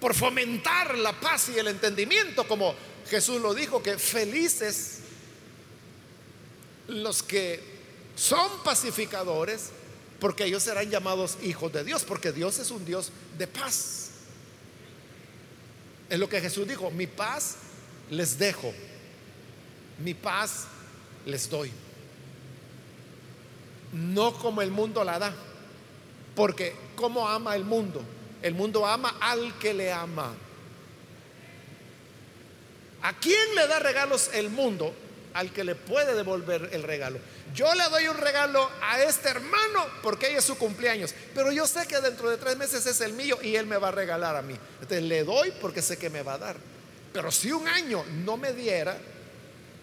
por 0.00 0.14
fomentar 0.14 0.96
la 0.96 1.12
paz 1.12 1.50
y 1.54 1.58
el 1.58 1.68
entendimiento, 1.68 2.48
como 2.48 2.74
Jesús 3.10 3.42
lo 3.42 3.52
dijo, 3.52 3.82
que 3.82 3.98
felices 3.98 5.00
los 6.88 7.22
que 7.22 7.73
son 8.16 8.50
pacificadores, 8.62 9.70
porque 10.20 10.44
ellos 10.44 10.62
serán 10.62 10.90
llamados 10.90 11.38
hijos 11.42 11.72
de 11.72 11.84
Dios, 11.84 12.04
porque 12.04 12.32
Dios 12.32 12.58
es 12.58 12.70
un 12.70 12.84
Dios 12.84 13.10
de 13.36 13.46
paz. 13.46 14.10
Es 16.08 16.18
lo 16.18 16.28
que 16.28 16.40
Jesús 16.40 16.66
dijo, 16.68 16.90
mi 16.90 17.06
paz 17.06 17.56
les 18.10 18.38
dejo, 18.38 18.72
mi 19.98 20.14
paz 20.14 20.64
les 21.26 21.48
doy. 21.48 21.70
No 23.92 24.34
como 24.34 24.62
el 24.62 24.70
mundo 24.70 25.04
la 25.04 25.18
da, 25.18 25.34
porque 26.34 26.74
como 26.96 27.28
ama 27.28 27.54
el 27.56 27.64
mundo? 27.64 28.02
El 28.42 28.54
mundo 28.54 28.86
ama 28.86 29.16
al 29.20 29.58
que 29.58 29.72
le 29.72 29.92
ama. 29.92 30.34
¿A 33.02 33.12
quién 33.18 33.54
le 33.54 33.66
da 33.66 33.78
regalos 33.78 34.30
el 34.32 34.50
mundo? 34.50 34.94
Al 35.34 35.52
que 35.52 35.64
le 35.64 35.74
puede 35.74 36.14
devolver 36.14 36.70
el 36.72 36.82
regalo. 36.82 37.18
Yo 37.52 37.72
le 37.74 37.84
doy 37.84 38.08
un 38.08 38.16
regalo 38.16 38.68
a 38.80 39.02
este 39.02 39.28
hermano 39.28 39.86
porque 40.02 40.26
hoy 40.26 40.34
es 40.34 40.44
su 40.44 40.56
cumpleaños, 40.56 41.14
pero 41.34 41.52
yo 41.52 41.66
sé 41.66 41.86
que 41.86 42.00
dentro 42.00 42.30
de 42.30 42.36
tres 42.36 42.56
meses 42.56 42.84
es 42.86 43.00
el 43.00 43.12
mío 43.12 43.38
y 43.42 43.54
él 43.56 43.66
me 43.66 43.76
va 43.76 43.88
a 43.88 43.92
regalar 43.92 44.34
a 44.34 44.42
mí. 44.42 44.54
Entonces 44.74 45.02
le 45.02 45.22
doy 45.24 45.52
porque 45.60 45.82
sé 45.82 45.96
que 45.98 46.10
me 46.10 46.22
va 46.22 46.34
a 46.34 46.38
dar. 46.38 46.56
Pero 47.12 47.30
si 47.30 47.52
un 47.52 47.68
año 47.68 48.04
no 48.24 48.36
me 48.36 48.52
diera, 48.52 48.98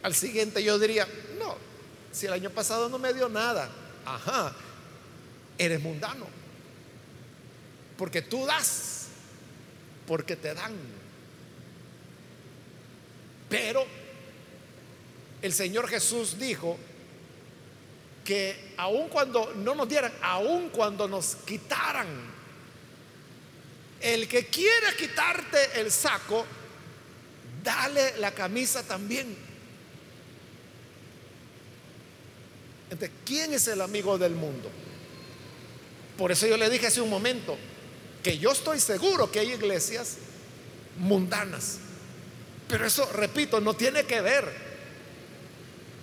al 0.03 0.13
siguiente 0.13 0.63
yo 0.63 0.77
diría, 0.79 1.07
no, 1.39 1.55
si 2.11 2.25
el 2.25 2.33
año 2.33 2.49
pasado 2.49 2.89
no 2.89 2.99
me 2.99 3.13
dio 3.13 3.29
nada, 3.29 3.69
ajá, 4.05 4.53
eres 5.57 5.79
mundano. 5.79 6.27
Porque 7.97 8.21
tú 8.21 8.45
das, 8.45 9.07
porque 10.07 10.35
te 10.35 10.53
dan. 10.53 10.73
Pero 13.47 13.85
el 15.41 15.53
Señor 15.53 15.87
Jesús 15.87 16.37
dijo 16.37 16.77
que 18.23 18.73
aun 18.77 19.09
cuando 19.09 19.53
no 19.55 19.75
nos 19.75 19.89
dieran, 19.89 20.11
aun 20.21 20.69
cuando 20.69 21.07
nos 21.07 21.35
quitaran, 21.35 22.07
el 23.99 24.27
que 24.27 24.47
quiera 24.47 24.95
quitarte 24.97 25.79
el 25.79 25.91
saco, 25.91 26.45
dale 27.63 28.17
la 28.17 28.31
camisa 28.31 28.83
también. 28.83 29.35
Entonces, 32.89 33.11
¿quién 33.25 33.53
es 33.53 33.67
el 33.67 33.81
amigo 33.81 34.17
del 34.17 34.33
mundo? 34.33 34.69
Por 36.17 36.31
eso 36.31 36.47
yo 36.47 36.57
le 36.57 36.69
dije 36.69 36.87
hace 36.87 37.01
un 37.01 37.09
momento, 37.09 37.57
que 38.23 38.37
yo 38.37 38.51
estoy 38.51 38.79
seguro 38.79 39.31
que 39.31 39.39
hay 39.39 39.53
iglesias 39.53 40.17
mundanas. 40.97 41.79
Pero 42.67 42.85
eso, 42.85 43.09
repito, 43.13 43.59
no 43.59 43.75
tiene 43.75 44.05
que 44.05 44.21
ver 44.21 44.70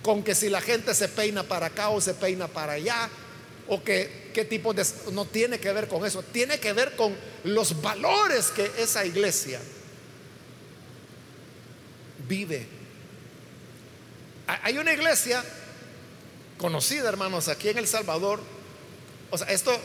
con 0.02 0.22
que 0.22 0.34
si 0.34 0.48
la 0.48 0.60
gente 0.60 0.94
se 0.94 1.08
peina 1.08 1.42
para 1.42 1.66
acá 1.66 1.90
o 1.90 2.00
se 2.00 2.14
peina 2.14 2.48
para 2.48 2.74
allá, 2.74 3.08
o 3.68 3.82
que 3.82 4.30
qué 4.32 4.44
tipo 4.44 4.72
de... 4.72 4.84
No 5.12 5.24
tiene 5.26 5.58
que 5.58 5.72
ver 5.72 5.88
con 5.88 6.04
eso, 6.04 6.22
tiene 6.22 6.58
que 6.58 6.72
ver 6.72 6.96
con 6.96 7.14
los 7.44 7.80
valores 7.82 8.50
que 8.50 8.70
esa 8.78 9.04
iglesia 9.04 9.60
vive. 12.28 12.66
Hay 14.62 14.78
una 14.78 14.92
iglesia 14.92 15.44
conocida, 16.56 17.08
hermanos, 17.08 17.48
aquí 17.48 17.68
en 17.68 17.78
El 17.78 17.86
Salvador. 17.86 18.40
O 19.30 19.36
sea, 19.36 19.48
esto 19.48 19.78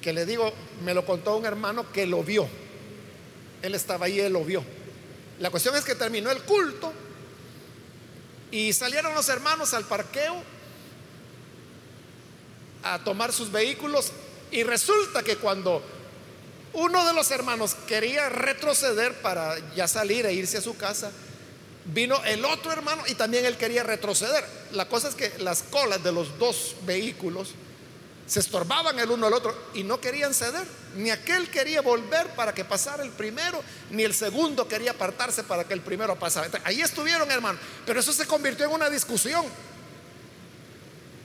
que 0.00 0.12
le 0.12 0.24
digo, 0.24 0.52
me 0.84 0.94
lo 0.94 1.04
contó 1.04 1.36
un 1.36 1.44
hermano 1.44 1.90
que 1.92 2.06
lo 2.06 2.22
vio. 2.22 2.48
Él 3.62 3.74
estaba 3.74 4.06
ahí, 4.06 4.20
él 4.20 4.32
lo 4.32 4.44
vio. 4.44 4.62
La 5.40 5.50
cuestión 5.50 5.76
es 5.76 5.84
que 5.84 5.94
terminó 5.94 6.30
el 6.30 6.42
culto 6.42 6.92
y 8.50 8.72
salieron 8.72 9.14
los 9.14 9.28
hermanos 9.28 9.74
al 9.74 9.84
parqueo 9.84 10.42
a 12.82 12.98
tomar 13.04 13.32
sus 13.32 13.50
vehículos 13.50 14.12
y 14.50 14.62
resulta 14.62 15.22
que 15.22 15.36
cuando 15.36 15.82
uno 16.72 17.06
de 17.06 17.12
los 17.12 17.30
hermanos 17.30 17.74
quería 17.86 18.28
retroceder 18.28 19.20
para 19.20 19.56
ya 19.74 19.88
salir 19.88 20.26
e 20.26 20.32
irse 20.32 20.58
a 20.58 20.62
su 20.62 20.76
casa, 20.76 21.10
vino 21.86 22.22
el 22.24 22.44
otro 22.44 22.72
hermano 22.72 23.02
y 23.06 23.14
también 23.14 23.44
él 23.44 23.56
quería 23.56 23.82
retroceder. 23.82 24.44
La 24.72 24.88
cosa 24.88 25.08
es 25.08 25.14
que 25.14 25.32
las 25.38 25.62
colas 25.62 26.02
de 26.02 26.12
los 26.12 26.38
dos 26.38 26.76
vehículos 26.84 27.54
se 28.28 28.40
estorbaban 28.40 28.98
el 28.98 29.10
uno 29.10 29.26
al 29.26 29.32
otro 29.32 29.56
y 29.72 29.82
no 29.82 30.00
querían 30.00 30.34
ceder. 30.34 30.66
Ni 30.96 31.10
aquel 31.10 31.50
quería 31.50 31.80
volver 31.80 32.28
para 32.34 32.52
que 32.52 32.64
pasara 32.64 33.02
el 33.02 33.10
primero, 33.10 33.62
ni 33.90 34.04
el 34.04 34.14
segundo 34.14 34.68
quería 34.68 34.90
apartarse 34.90 35.44
para 35.44 35.64
que 35.64 35.72
el 35.72 35.80
primero 35.80 36.14
pasara. 36.18 36.48
ahí 36.64 36.82
estuvieron, 36.82 37.30
hermano. 37.30 37.58
Pero 37.86 38.00
eso 38.00 38.12
se 38.12 38.26
convirtió 38.26 38.66
en 38.66 38.72
una 38.72 38.90
discusión. 38.90 39.46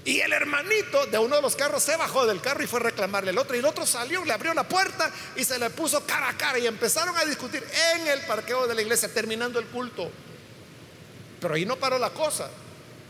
Y 0.05 0.19
el 0.21 0.31
hermanito 0.31 1.05
de 1.07 1.17
uno 1.17 1.35
de 1.35 1.41
los 1.41 1.55
carros 1.55 1.83
se 1.83 1.95
bajó 1.97 2.25
del 2.25 2.41
carro 2.41 2.63
y 2.63 2.67
fue 2.67 2.79
a 2.79 2.83
reclamarle 2.83 3.31
al 3.31 3.37
otro. 3.37 3.55
Y 3.55 3.59
el 3.59 3.65
otro 3.65 3.85
salió, 3.85 4.23
le 4.23 4.31
abrió 4.31 4.53
la 4.53 4.67
puerta 4.67 5.11
y 5.35 5.43
se 5.43 5.59
le 5.59 5.69
puso 5.71 6.05
cara 6.05 6.29
a 6.29 6.37
cara. 6.37 6.57
Y 6.57 6.67
empezaron 6.67 7.17
a 7.17 7.25
discutir 7.25 7.65
en 7.95 8.07
el 8.07 8.21
parqueo 8.21 8.65
de 8.65 8.75
la 8.75 8.81
iglesia, 8.81 9.13
terminando 9.13 9.59
el 9.59 9.65
culto. 9.67 10.09
Pero 11.41 11.55
ahí 11.55 11.65
no 11.65 11.75
paró 11.75 11.99
la 11.99 12.11
cosa, 12.11 12.49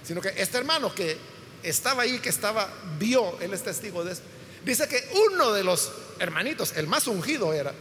sino 0.03 0.19
que 0.19 0.33
este 0.35 0.57
hermano 0.57 0.93
que 0.93 1.32
estaba 1.63 2.03
ahí, 2.03 2.19
que 2.19 2.29
estaba, 2.29 2.69
vio, 2.99 3.39
él 3.39 3.53
es 3.53 3.63
testigo 3.63 4.03
de 4.03 4.13
eso. 4.13 4.21
Dice 4.65 4.87
que 4.87 5.09
uno 5.31 5.51
de 5.51 5.63
los 5.63 5.91
hermanitos, 6.19 6.73
el 6.77 6.87
más 6.87 7.07
ungido 7.07 7.53
era, 7.53 7.73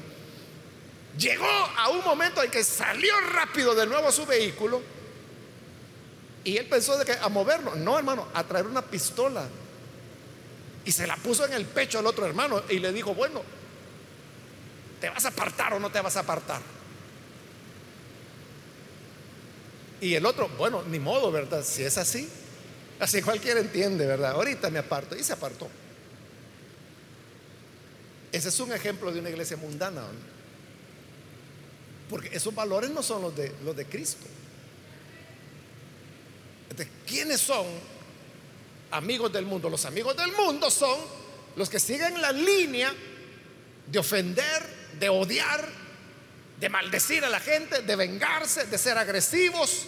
llegó 1.18 1.46
a 1.46 1.90
un 1.90 2.02
momento 2.04 2.42
en 2.42 2.50
que 2.50 2.64
salió 2.64 3.12
rápido 3.32 3.74
de 3.74 3.86
nuevo 3.86 4.08
a 4.08 4.12
su 4.12 4.26
vehículo 4.26 4.80
y 6.44 6.56
él 6.56 6.66
pensó 6.66 6.98
de 6.98 7.04
que 7.04 7.12
a 7.12 7.28
moverlo, 7.28 7.74
no 7.76 7.98
hermano, 7.98 8.26
a 8.34 8.44
traer 8.44 8.66
una 8.66 8.82
pistola. 8.82 9.46
Y 10.84 10.90
se 10.90 11.06
la 11.06 11.16
puso 11.16 11.46
en 11.46 11.52
el 11.52 11.64
pecho 11.64 12.00
al 12.00 12.06
otro 12.06 12.26
hermano 12.26 12.62
y 12.68 12.80
le 12.80 12.92
dijo, 12.92 13.14
bueno, 13.14 13.42
¿te 15.00 15.08
vas 15.08 15.24
a 15.24 15.28
apartar 15.28 15.74
o 15.74 15.80
no 15.80 15.90
te 15.90 16.00
vas 16.00 16.16
a 16.16 16.20
apartar? 16.20 16.60
Y 20.00 20.16
el 20.16 20.26
otro, 20.26 20.48
bueno, 20.58 20.82
ni 20.82 20.98
modo, 20.98 21.30
¿verdad? 21.30 21.64
Si 21.64 21.84
es 21.84 21.96
así, 21.96 22.28
Así 23.02 23.20
cualquiera 23.20 23.58
entiende, 23.58 24.06
¿verdad? 24.06 24.30
Ahorita 24.30 24.70
me 24.70 24.78
aparto 24.78 25.16
y 25.16 25.24
se 25.24 25.32
apartó. 25.32 25.68
Ese 28.30 28.48
es 28.48 28.60
un 28.60 28.72
ejemplo 28.72 29.10
de 29.10 29.18
una 29.18 29.28
iglesia 29.28 29.56
mundana. 29.56 30.04
Porque 32.08 32.28
esos 32.32 32.54
valores 32.54 32.90
no 32.90 33.02
son 33.02 33.22
los 33.22 33.34
de, 33.34 33.52
los 33.64 33.74
de 33.74 33.86
Cristo. 33.86 34.24
¿quiénes 37.04 37.40
son 37.40 37.66
amigos 38.92 39.32
del 39.32 39.46
mundo? 39.46 39.68
Los 39.68 39.84
amigos 39.84 40.16
del 40.16 40.30
mundo 40.30 40.70
son 40.70 40.96
los 41.56 41.68
que 41.68 41.80
siguen 41.80 42.22
la 42.22 42.30
línea 42.30 42.94
de 43.84 43.98
ofender, 43.98 44.62
de 45.00 45.08
odiar, 45.08 45.68
de 46.60 46.68
maldecir 46.68 47.24
a 47.24 47.28
la 47.28 47.40
gente, 47.40 47.82
de 47.82 47.96
vengarse, 47.96 48.64
de 48.66 48.78
ser 48.78 48.96
agresivos, 48.96 49.86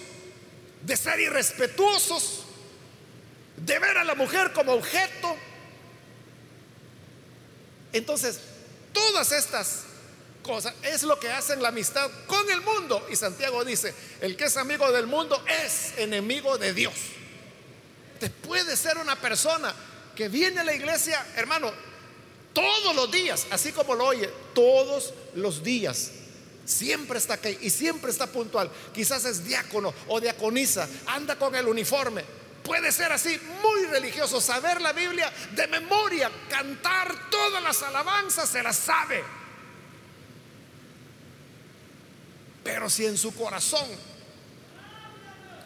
de 0.83 0.97
ser 0.97 1.21
irrespetuosos, 1.21 2.44
de 3.65 3.79
ver 3.79 3.99
a 3.99 4.05
la 4.05 4.15
mujer 4.15 4.53
como 4.53 4.73
objeto. 4.73 5.37
Entonces, 7.93 8.41
todas 8.93 9.33
estas 9.33 9.85
cosas 10.43 10.75
es 10.83 11.03
lo 11.03 11.19
que 11.19 11.31
hacen 11.31 11.63
la 11.63 11.69
amistad 11.69 12.11
con 12.27 12.51
el 12.51 12.61
mundo. 12.61 13.07
Y 13.11 13.17
Santiago 13.17 13.65
dice, 13.65 13.95
el 14.21 14.37
que 14.37 14.45
es 14.45 14.57
amigo 14.57 14.91
del 14.93 15.07
mundo 15.07 15.43
es 15.65 15.95
enemigo 15.97 16.59
de 16.59 16.75
Dios. 16.75 16.95
Te 18.21 18.31
puede 18.31 18.77
ser 18.77 18.99
una 18.99 19.17
persona 19.17 19.75
que 20.15 20.29
viene 20.29 20.61
a 20.61 20.65
la 20.65 20.75
iglesia, 20.75 21.27
hermano, 21.37 21.73
todos 22.53 22.95
los 22.95 23.11
días, 23.11 23.47
así 23.51 23.73
como 23.73 23.95
lo 23.95 24.07
oye, 24.07 24.31
todos 24.55 25.13
los 25.35 25.65
días. 25.65 26.11
Siempre 26.65 27.19
está 27.19 27.35
aquí 27.35 27.59
y 27.61 27.71
siempre 27.71 28.11
está 28.11 28.27
puntual. 28.27 28.71
Quizás 28.95 29.25
es 29.25 29.45
diácono 29.45 29.93
o 30.09 30.21
diaconisa, 30.21 30.89
anda 31.07 31.37
con 31.37 31.55
el 31.55 31.67
uniforme. 31.67 32.25
Puede 32.65 32.91
ser 32.93 33.13
así, 33.13 33.39
muy 33.63 33.85
religioso, 33.85 34.41
saber 34.41 34.81
la 34.81 34.95
Biblia 34.95 35.31
de 35.55 35.67
memoria, 35.67 36.31
cantar 36.49 37.31
todas 37.31 37.63
las 37.63 37.83
alabanzas, 37.83 38.49
se 38.49 38.63
las 38.63 38.77
sabe. 38.77 39.23
Pero 42.65 42.89
si 42.89 43.05
en 43.05 43.19
su 43.19 43.35
corazón 43.35 43.87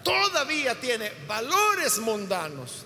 todavía 0.02 0.80
tiene 0.80 1.12
valores 1.28 1.98
mundanos, 1.98 2.84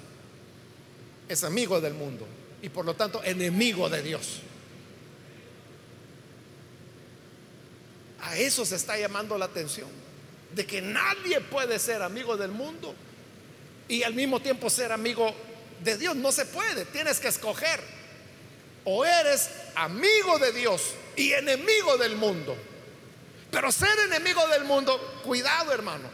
es 1.27 1.43
amigo 1.43 1.81
del 1.81 1.95
mundo 1.95 2.29
y 2.61 2.69
por 2.69 2.85
lo 2.85 2.95
tanto 2.95 3.23
enemigo 3.25 3.89
de 3.89 4.03
Dios. 4.03 4.41
A 8.21 8.37
eso 8.37 8.67
se 8.67 8.77
está 8.77 8.99
llamando 8.99 9.39
la 9.39 9.47
atención, 9.47 9.89
de 10.55 10.67
que 10.67 10.83
nadie 10.83 11.41
puede 11.41 11.79
ser 11.79 12.03
amigo 12.03 12.37
del 12.37 12.51
mundo 12.51 12.95
y 13.93 14.05
al 14.05 14.15
mismo 14.15 14.41
tiempo 14.41 14.71
ser 14.71 14.91
amigo 14.91 15.35
de 15.81 15.99
Dios. 15.99 16.17
No 16.17 16.33
se 16.33 16.47
puede, 16.47 16.87
tienes 16.87 17.21
que 17.21 17.29
escoger. 17.29 17.79
O 18.85 19.05
eres 19.05 19.51
amigo 19.75 20.39
de 20.39 20.51
Dios 20.51 20.95
y 21.15 21.33
enemigo 21.33 21.99
del 21.99 22.17
mundo. 22.17 22.57
Pero 23.51 23.71
ser 23.71 23.91
enemigo 24.07 24.49
del 24.49 24.65
mundo, 24.65 25.21
cuidado 25.23 25.75
hermano, 25.75 26.09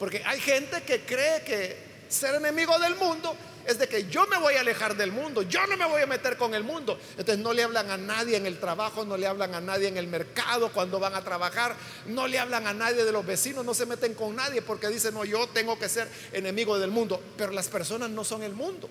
porque 0.00 0.20
hay 0.26 0.40
gente 0.40 0.82
que 0.82 1.02
cree 1.02 1.44
que 1.44 1.76
ser 2.08 2.34
enemigo 2.34 2.76
del 2.80 2.96
mundo 2.96 3.36
es 3.66 3.78
de 3.78 3.88
que 3.88 4.08
yo 4.08 4.26
me 4.28 4.38
voy 4.38 4.54
a 4.54 4.60
alejar 4.60 4.96
del 4.96 5.10
mundo, 5.10 5.42
yo 5.42 5.66
no 5.66 5.76
me 5.76 5.86
voy 5.86 6.02
a 6.02 6.06
meter 6.06 6.36
con 6.36 6.54
el 6.54 6.62
mundo. 6.62 6.98
Entonces 7.10 7.38
no 7.38 7.52
le 7.52 7.64
hablan 7.64 7.90
a 7.90 7.96
nadie 7.96 8.36
en 8.36 8.46
el 8.46 8.60
trabajo, 8.60 9.04
no 9.04 9.16
le 9.16 9.26
hablan 9.26 9.54
a 9.54 9.60
nadie 9.60 9.88
en 9.88 9.96
el 9.96 10.06
mercado 10.06 10.70
cuando 10.72 11.00
van 11.00 11.14
a 11.14 11.24
trabajar, 11.24 11.74
no 12.06 12.28
le 12.28 12.38
hablan 12.38 12.66
a 12.66 12.72
nadie 12.72 13.04
de 13.04 13.10
los 13.10 13.26
vecinos, 13.26 13.64
no 13.64 13.74
se 13.74 13.84
meten 13.84 14.14
con 14.14 14.36
nadie 14.36 14.62
porque 14.62 14.88
dicen, 14.88 15.14
no, 15.14 15.24
yo 15.24 15.48
tengo 15.48 15.78
que 15.78 15.88
ser 15.88 16.08
enemigo 16.32 16.78
del 16.78 16.90
mundo. 16.90 17.20
Pero 17.36 17.52
las 17.52 17.68
personas 17.68 18.08
no 18.10 18.22
son 18.22 18.44
el 18.44 18.52
mundo. 18.52 18.88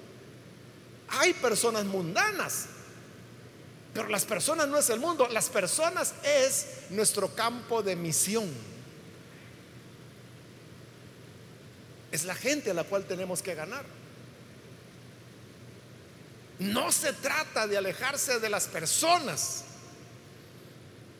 Hay 1.07 1.33
personas 1.33 1.85
mundanas, 1.85 2.65
pero 3.93 4.09
las 4.09 4.25
personas 4.25 4.67
no 4.67 4.77
es 4.77 4.89
el 4.89 4.99
mundo, 4.99 5.27
las 5.31 5.49
personas 5.49 6.13
es 6.23 6.67
nuestro 6.89 7.33
campo 7.33 7.81
de 7.81 7.95
misión. 7.95 8.51
Es 12.11 12.25
la 12.25 12.35
gente 12.35 12.71
a 12.71 12.73
la 12.73 12.83
cual 12.83 13.05
tenemos 13.05 13.41
que 13.41 13.55
ganar. 13.55 13.85
No 16.59 16.91
se 16.91 17.13
trata 17.13 17.67
de 17.67 17.77
alejarse 17.77 18.39
de 18.39 18.49
las 18.49 18.67
personas. 18.67 19.63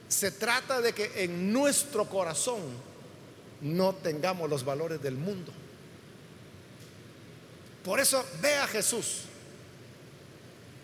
Se 0.07 0.31
trata 0.31 0.81
de 0.81 0.93
que 0.93 1.23
en 1.23 1.51
nuestro 1.51 2.07
corazón 2.07 2.61
no 3.61 3.93
tengamos 3.95 4.49
los 4.49 4.63
valores 4.63 5.01
del 5.01 5.15
mundo. 5.15 5.51
Por 7.83 7.99
eso 7.99 8.25
ve 8.41 8.55
a 8.55 8.67
Jesús. 8.67 9.21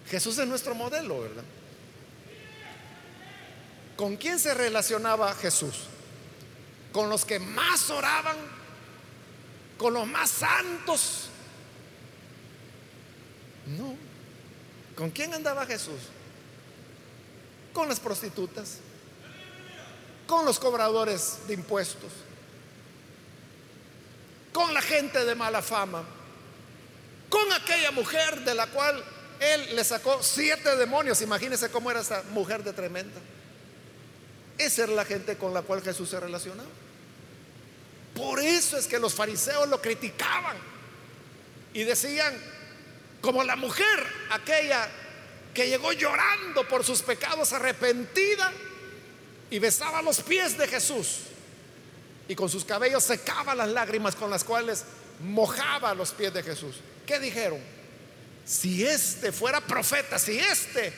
Jesús 0.10 0.38
es 0.38 0.48
nuestro 0.48 0.76
modelo, 0.76 1.22
¿verdad? 1.22 1.44
¿Con 3.96 4.18
quién 4.18 4.40
se 4.40 4.54
relacionaba 4.54 5.34
Jesús? 5.36 5.86
¿Con 6.92 7.10
los 7.10 7.24
que 7.24 7.40
más 7.40 7.90
oraban? 7.90 8.36
¿Con 9.78 9.94
los 9.94 10.08
más 10.08 10.30
santos? 10.30 11.30
No. 13.66 14.11
¿Con 14.96 15.10
quién 15.12 15.34
andaba 15.34 15.66
Jesús? 15.66 16.00
Con 17.74 17.88
las 17.88 18.00
prostitutas, 18.00 18.78
con 20.28 20.46
los 20.46 20.60
cobradores 20.60 21.40
de 21.48 21.54
impuestos, 21.54 22.12
con 24.54 24.74
la 24.74 24.82
gente 24.82 25.24
de 25.24 25.36
mala 25.36 25.62
fama, 25.62 26.04
con 27.30 27.52
aquella 27.54 27.92
mujer 27.92 28.42
de 28.42 28.54
la 28.54 28.68
cual 28.68 29.02
él 29.40 29.76
le 29.76 29.84
sacó 29.84 30.22
siete 30.22 30.76
demonios. 30.76 31.22
Imagínense 31.22 31.70
cómo 31.70 31.90
era 31.90 32.02
esa 32.02 32.24
mujer 32.32 32.64
de 32.64 32.74
tremenda. 32.74 33.20
Esa 34.58 34.84
era 34.84 34.92
la 34.92 35.06
gente 35.06 35.38
con 35.38 35.54
la 35.54 35.64
cual 35.64 35.82
Jesús 35.82 36.10
se 36.10 36.20
relacionaba. 36.20 36.70
Por 38.14 38.40
eso 38.40 38.78
es 38.78 38.86
que 38.86 39.00
los 39.00 39.14
fariseos 39.14 39.68
lo 39.68 39.82
criticaban 39.82 40.58
y 41.74 41.84
decían, 41.84 42.36
como 43.22 43.44
la 43.44 43.56
mujer 43.56 44.06
aquella 44.32 44.90
que 45.54 45.68
llegó 45.68 45.94
llorando 45.94 46.68
por 46.68 46.84
sus 46.84 47.02
pecados 47.02 47.54
arrepentida 47.54 48.52
y 49.50 49.60
besaba 49.60 50.02
los 50.02 50.22
pies 50.22 50.58
de 50.58 50.68
Jesús 50.68 51.20
y 52.28 52.36
con 52.36 52.50
sus 52.50 52.66
cabellos 52.66 53.04
secaba 53.04 53.54
las 53.54 53.70
lágrimas 53.70 54.16
con 54.16 54.30
las 54.30 54.44
cuales 54.44 54.86
mojaba 55.24 55.94
los 55.94 56.12
pies 56.12 56.34
de 56.34 56.44
Jesús. 56.44 56.78
¿Qué 57.06 57.20
dijeron? 57.20 57.60
Si 58.46 58.86
este 58.86 59.32
fuera 59.32 59.62
profeta, 59.62 60.18
si 60.18 60.40
este 60.40 60.94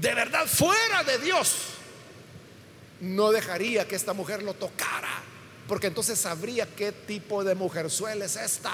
de 0.00 0.14
verdad 0.14 0.46
fuera 0.46 1.02
de 1.02 1.18
Dios, 1.18 1.54
no 3.00 3.30
dejaría 3.30 3.86
que 3.86 3.96
esta 3.96 4.12
mujer 4.12 4.42
lo 4.42 4.54
tocara, 4.54 5.22
porque 5.66 5.86
entonces 5.88 6.18
sabría 6.18 6.66
qué 6.66 6.92
tipo 6.92 7.42
de 7.44 7.54
mujerzuela 7.54 8.24
es 8.24 8.36
esta. 8.36 8.72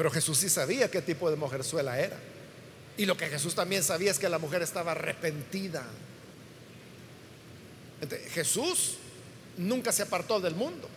Pero 0.00 0.10
Jesús 0.10 0.38
sí 0.38 0.48
sabía 0.48 0.90
qué 0.90 1.02
tipo 1.02 1.28
de 1.28 1.36
mujerzuela 1.36 2.00
era. 2.00 2.16
Y 2.96 3.04
lo 3.04 3.18
que 3.18 3.28
Jesús 3.28 3.54
también 3.54 3.82
sabía 3.82 4.10
es 4.10 4.18
que 4.18 4.30
la 4.30 4.38
mujer 4.38 4.62
estaba 4.62 4.92
arrepentida. 4.92 5.84
Jesús 8.32 8.96
nunca 9.58 9.92
se 9.92 10.00
apartó 10.00 10.40
del 10.40 10.54
mundo. 10.54 10.88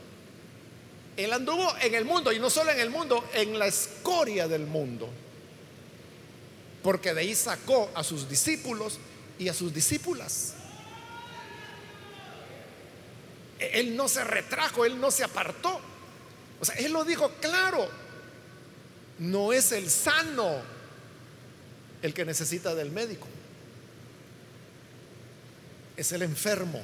Él 1.18 1.34
anduvo 1.34 1.76
en 1.82 1.96
el 1.96 2.06
mundo 2.06 2.32
y 2.32 2.40
no 2.40 2.50
solo 2.50 2.72
en 2.72 2.80
el 2.80 2.90
mundo, 2.92 3.26
en 3.34 3.60
la 3.60 3.68
escoria 3.68 4.48
del 4.48 4.68
mundo. 4.68 5.10
Porque 6.82 7.14
de 7.14 7.20
ahí 7.20 7.36
sacó 7.36 7.92
a 7.96 8.06
sus 8.06 8.30
discípulos 8.30 9.00
y 9.38 9.50
a 9.50 9.54
sus 9.54 9.74
discípulas. 9.74 10.54
Él 13.60 13.98
no 13.98 14.08
se 14.08 14.24
retrajo, 14.24 14.86
él 14.86 14.98
no 14.98 15.12
se 15.12 15.26
apartó. 15.26 15.82
O 16.62 16.64
sea, 16.64 16.76
él 16.76 16.94
lo 16.94 17.04
dijo 17.04 17.30
claro, 17.42 18.03
no 19.24 19.54
es 19.54 19.72
el 19.72 19.90
sano 19.90 20.62
el 22.02 22.14
que 22.14 22.26
necesita 22.26 22.76
del 22.76 22.92
médico, 22.92 23.28
es 25.96 26.12
el 26.12 26.24
enfermo. 26.24 26.84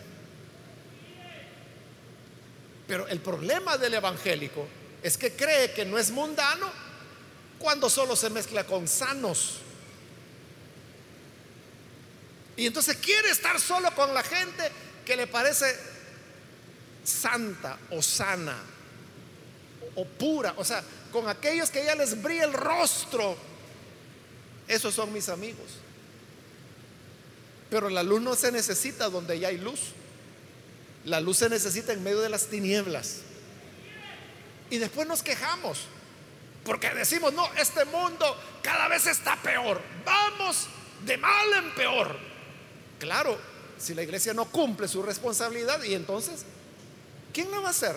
Pero 2.87 3.07
el 3.07 3.19
problema 3.19 3.77
del 3.77 3.95
evangélico 3.95 4.65
es 5.03 5.17
que 5.17 5.33
cree 5.33 5.73
que 5.73 5.85
no 5.85 5.97
es 5.97 6.11
mundano 6.11 6.71
cuando 7.59 7.89
solo 7.89 8.15
se 8.15 8.29
mezcla 8.29 8.65
con 8.65 8.87
sanos. 8.87 9.57
Y 12.55 12.65
entonces 12.65 12.95
quiere 12.97 13.29
estar 13.29 13.59
solo 13.59 13.93
con 13.93 14.13
la 14.13 14.23
gente 14.23 14.71
que 15.05 15.15
le 15.17 15.27
parece 15.27 15.77
santa 17.03 17.77
o 17.91 18.01
sana 18.01 18.78
o 19.95 20.05
pura. 20.05 20.53
O 20.57 20.63
sea, 20.63 20.83
con 21.11 21.27
aquellos 21.27 21.69
que 21.69 21.83
ya 21.83 21.95
les 21.95 22.21
brilla 22.21 22.45
el 22.45 22.53
rostro. 22.53 23.35
Esos 24.67 24.93
son 24.93 25.11
mis 25.11 25.29
amigos. 25.29 25.65
Pero 27.69 27.89
la 27.89 28.03
luz 28.03 28.21
no 28.21 28.35
se 28.35 28.51
necesita 28.51 29.09
donde 29.09 29.39
ya 29.39 29.49
hay 29.49 29.57
luz. 29.57 29.79
La 31.05 31.19
luz 31.19 31.37
se 31.37 31.49
necesita 31.49 31.93
en 31.93 32.03
medio 32.03 32.19
de 32.19 32.29
las 32.29 32.47
tinieblas. 32.47 33.17
Y 34.69 34.77
después 34.77 35.07
nos 35.07 35.23
quejamos. 35.23 35.81
Porque 36.63 36.89
decimos, 36.91 37.33
no, 37.33 37.47
este 37.55 37.85
mundo 37.85 38.37
cada 38.61 38.87
vez 38.87 39.07
está 39.07 39.35
peor. 39.37 39.81
Vamos 40.05 40.67
de 41.05 41.17
mal 41.17 41.53
en 41.53 41.73
peor. 41.73 42.15
Claro, 42.99 43.39
si 43.77 43.93
la 43.93 44.03
iglesia 44.03 44.33
no 44.33 44.45
cumple 44.45 44.87
su 44.87 45.01
responsabilidad, 45.01 45.81
y 45.83 45.93
entonces, 45.95 46.45
¿quién 47.33 47.49
lo 47.49 47.61
va 47.61 47.69
a 47.69 47.71
hacer? 47.71 47.95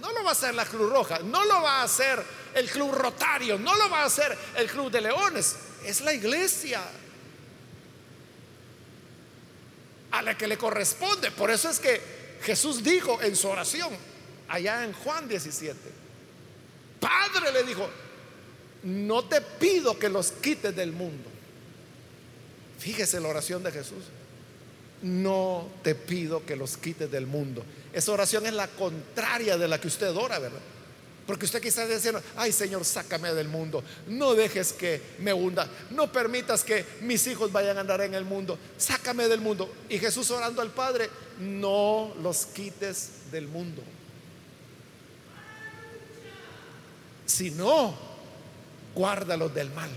No 0.00 0.12
lo 0.12 0.24
va 0.24 0.30
a 0.30 0.32
hacer 0.32 0.54
la 0.54 0.64
Cruz 0.64 0.90
Roja, 0.90 1.20
no 1.20 1.44
lo 1.44 1.62
va 1.62 1.80
a 1.80 1.84
hacer 1.84 2.22
el 2.54 2.68
club 2.68 2.92
rotario, 2.92 3.58
no 3.58 3.76
lo 3.76 3.88
va 3.88 4.02
a 4.02 4.06
hacer 4.06 4.36
el 4.56 4.68
club 4.68 4.90
de 4.90 5.00
leones, 5.00 5.56
es 5.84 6.00
la 6.00 6.12
iglesia 6.12 6.82
a 10.10 10.22
la 10.22 10.36
que 10.36 10.46
le 10.46 10.56
corresponde. 10.56 11.30
Por 11.30 11.50
eso 11.50 11.68
es 11.70 11.78
que 11.78 12.00
Jesús 12.42 12.82
dijo 12.82 13.20
en 13.22 13.34
su 13.36 13.48
oración, 13.48 13.90
allá 14.48 14.84
en 14.84 14.92
Juan 14.92 15.28
17, 15.28 15.76
Padre 17.00 17.52
le 17.52 17.64
dijo, 17.64 17.88
no 18.84 19.24
te 19.24 19.40
pido 19.40 19.98
que 19.98 20.08
los 20.08 20.30
quites 20.32 20.74
del 20.74 20.92
mundo. 20.92 21.30
Fíjese 22.78 23.18
la 23.20 23.28
oración 23.28 23.62
de 23.62 23.72
Jesús. 23.72 24.04
No 25.02 25.68
te 25.82 25.94
pido 25.94 26.44
que 26.44 26.56
los 26.56 26.76
quites 26.76 27.10
del 27.10 27.26
mundo. 27.26 27.64
Esa 27.94 28.10
oración 28.10 28.44
es 28.44 28.52
la 28.52 28.66
contraria 28.66 29.56
de 29.56 29.68
la 29.68 29.80
que 29.80 29.86
usted 29.86 30.14
ora, 30.16 30.40
¿verdad? 30.40 30.58
Porque 31.28 31.46
usted 31.46 31.62
quizás 31.62 31.88
diciendo, 31.88 32.20
ay 32.36 32.52
Señor, 32.52 32.84
sácame 32.84 33.32
del 33.32 33.48
mundo. 33.48 33.82
No 34.08 34.34
dejes 34.34 34.72
que 34.72 35.00
me 35.20 35.32
hunda. 35.32 35.68
No 35.90 36.10
permitas 36.12 36.64
que 36.64 36.84
mis 37.00 37.26
hijos 37.28 37.52
vayan 37.52 37.78
a 37.78 37.80
andar 37.80 38.00
en 38.00 38.14
el 38.14 38.24
mundo. 38.24 38.58
Sácame 38.76 39.28
del 39.28 39.40
mundo. 39.40 39.72
Y 39.88 39.98
Jesús 39.98 40.30
orando 40.32 40.60
al 40.60 40.70
Padre, 40.70 41.08
no 41.38 42.12
los 42.20 42.46
quites 42.46 43.30
del 43.30 43.46
mundo. 43.46 43.82
Si 47.24 47.52
no, 47.52 47.96
guárdalos 48.94 49.54
del 49.54 49.70
mal. 49.70 49.90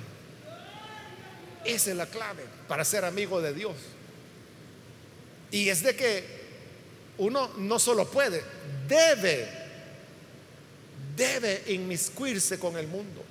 Esa 1.66 1.90
es 1.90 1.98
la 1.98 2.06
clave 2.06 2.44
para 2.68 2.86
ser 2.86 3.04
amigo 3.04 3.42
de 3.42 3.54
Dios. 3.54 3.76
Y 5.52 5.68
es 5.70 5.84
de 5.84 5.96
que 5.96 6.37
uno 7.18 7.52
no 7.58 7.80
solo 7.80 8.10
puede, 8.10 8.44
debe 8.88 9.68
debe 11.18 11.64
inmiscuirse 11.68 12.60
con 12.60 12.78
el 12.78 12.88
mundo. 12.88 13.26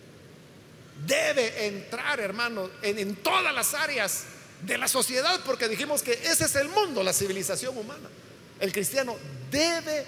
Debe 1.07 1.67
entrar, 1.67 2.21
hermano, 2.21 2.69
en, 2.83 3.17
todas 3.17 3.55
las 3.55 3.73
áreas 3.75 4.25
de 4.63 4.77
la 4.77 4.89
sociedad, 4.89 5.41
porque 5.47 5.69
dijimos 5.69 6.03
que 6.03 6.13
ese 6.13 6.47
es 6.47 6.57
el 6.57 6.69
mundo, 6.69 7.03
la 7.03 7.13
civilización 7.13 7.79
humana. 7.79 8.09
El 8.59 8.73
cristiano 8.73 9.17
debe 9.51 10.05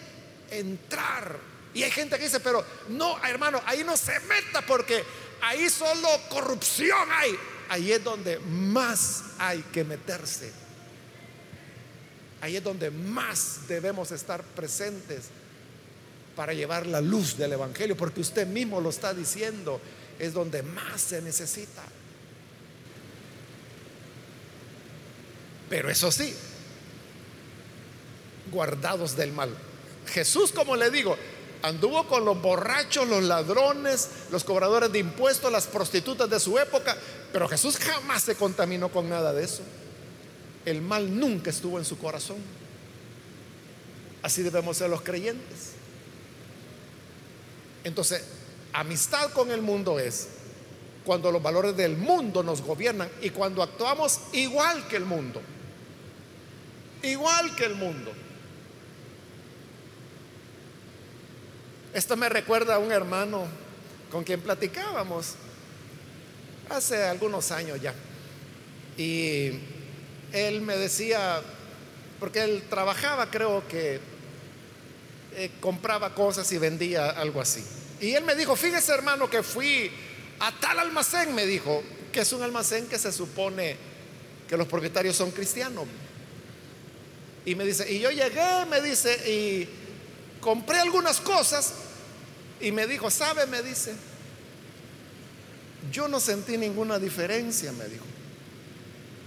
entrar. 0.50 1.38
Y 1.72 1.82
hay 1.84 1.90
gente 1.90 2.16
que 2.16 2.24
dice, 2.24 2.40
pero 2.40 2.64
no, 2.88 3.24
hermano, 3.24 3.62
ahí 3.64 3.84
no 3.84 3.96
se 3.96 4.18
meta 4.20 4.62
porque 4.62 5.04
ahí 5.40 5.70
solo 5.70 6.08
corrupción 6.28 7.08
hay. 7.12 7.38
Ahí 7.68 7.92
es 7.92 8.02
donde 8.02 8.38
más 8.40 9.22
hay 9.38 9.62
que 9.72 9.84
meterse. 9.84 10.50
Ahí 12.40 12.56
es 12.56 12.62
donde 12.62 12.90
más 12.90 13.66
debemos 13.68 14.12
estar 14.12 14.42
presentes 14.42 15.24
para 16.36 16.52
llevar 16.52 16.86
la 16.86 17.00
luz 17.00 17.36
del 17.36 17.52
Evangelio, 17.52 17.96
porque 17.96 18.20
usted 18.20 18.46
mismo 18.46 18.80
lo 18.80 18.90
está 18.90 19.12
diciendo, 19.12 19.80
es 20.18 20.32
donde 20.32 20.62
más 20.62 21.00
se 21.00 21.20
necesita. 21.20 21.82
Pero 25.68 25.90
eso 25.90 26.12
sí, 26.12 26.34
guardados 28.52 29.16
del 29.16 29.32
mal. 29.32 29.50
Jesús, 30.06 30.52
como 30.52 30.76
le 30.76 30.90
digo, 30.90 31.16
anduvo 31.62 32.06
con 32.06 32.24
los 32.24 32.40
borrachos, 32.40 33.08
los 33.08 33.22
ladrones, 33.24 34.08
los 34.30 34.44
cobradores 34.44 34.92
de 34.92 35.00
impuestos, 35.00 35.50
las 35.50 35.66
prostitutas 35.66 36.30
de 36.30 36.40
su 36.40 36.58
época, 36.58 36.96
pero 37.32 37.48
Jesús 37.48 37.76
jamás 37.78 38.22
se 38.22 38.36
contaminó 38.36 38.90
con 38.90 39.08
nada 39.08 39.32
de 39.32 39.44
eso. 39.44 39.62
El 40.68 40.82
mal 40.82 41.18
nunca 41.18 41.48
estuvo 41.48 41.78
en 41.78 41.84
su 41.86 41.96
corazón. 41.96 42.36
Así 44.22 44.42
debemos 44.42 44.76
ser 44.76 44.90
los 44.90 45.00
creyentes. 45.00 45.72
Entonces, 47.84 48.22
amistad 48.74 49.30
con 49.30 49.50
el 49.50 49.62
mundo 49.62 49.98
es 49.98 50.28
cuando 51.06 51.32
los 51.32 51.42
valores 51.42 51.74
del 51.74 51.96
mundo 51.96 52.42
nos 52.42 52.60
gobiernan 52.60 53.08
y 53.22 53.30
cuando 53.30 53.62
actuamos 53.62 54.20
igual 54.34 54.86
que 54.88 54.96
el 54.96 55.06
mundo. 55.06 55.40
Igual 57.02 57.56
que 57.56 57.64
el 57.64 57.74
mundo. 57.74 58.12
Esto 61.94 62.14
me 62.14 62.28
recuerda 62.28 62.74
a 62.74 62.78
un 62.78 62.92
hermano 62.92 63.46
con 64.12 64.22
quien 64.22 64.42
platicábamos 64.42 65.34
hace 66.68 67.02
algunos 67.04 67.50
años 67.52 67.80
ya. 67.80 67.94
Y 68.98 69.77
él 70.32 70.60
me 70.60 70.76
decía, 70.76 71.42
porque 72.20 72.42
él 72.44 72.64
trabajaba, 72.68 73.30
creo 73.30 73.66
que 73.68 74.00
eh, 75.36 75.50
compraba 75.60 76.14
cosas 76.14 76.50
y 76.52 76.58
vendía 76.58 77.10
algo 77.10 77.40
así. 77.40 77.64
Y 78.00 78.12
él 78.14 78.24
me 78.24 78.34
dijo, 78.34 78.56
fíjese 78.56 78.92
hermano 78.92 79.28
que 79.28 79.42
fui 79.42 79.90
a 80.40 80.52
tal 80.60 80.78
almacén, 80.78 81.34
me 81.34 81.46
dijo, 81.46 81.82
que 82.12 82.20
es 82.20 82.32
un 82.32 82.42
almacén 82.42 82.86
que 82.86 82.98
se 82.98 83.12
supone 83.12 83.76
que 84.48 84.56
los 84.56 84.66
propietarios 84.66 85.16
son 85.16 85.30
cristianos. 85.30 85.86
Y 87.44 87.54
me 87.54 87.64
dice, 87.64 87.90
y 87.90 88.00
yo 88.00 88.10
llegué, 88.10 88.66
me 88.68 88.80
dice, 88.80 89.14
y 89.30 89.68
compré 90.40 90.80
algunas 90.80 91.20
cosas 91.20 91.72
y 92.60 92.72
me 92.72 92.86
dijo, 92.86 93.10
¿sabe? 93.10 93.46
Me 93.46 93.62
dice, 93.62 93.94
yo 95.90 96.08
no 96.08 96.20
sentí 96.20 96.56
ninguna 96.56 96.98
diferencia, 96.98 97.72
me 97.72 97.86
dijo, 97.86 98.04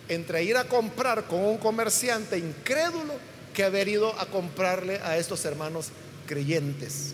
entre 0.07 0.43
ir 0.43 0.57
a 0.57 0.65
comprar 0.65 1.27
con 1.27 1.43
un 1.43 1.57
comerciante 1.57 2.37
incrédulo 2.37 3.13
que 3.53 3.63
haber 3.63 3.87
ido 3.87 4.17
a 4.19 4.25
comprarle 4.25 4.99
a 5.03 5.17
estos 5.17 5.43
hermanos 5.45 5.87
creyentes. 6.25 7.13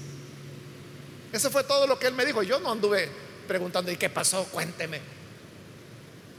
Eso 1.32 1.50
fue 1.52 1.64
todo 1.64 1.88
lo 1.88 2.00
que 2.00 2.08
él 2.08 2.14
me 2.14 2.26
dijo. 2.26 2.44
Yo 2.44 2.60
no 2.60 2.72
anduve 2.72 3.10
preguntando, 3.48 3.92
¿y 3.92 3.98
qué 3.98 4.10
pasó? 4.10 4.44
Cuénteme. 4.46 5.00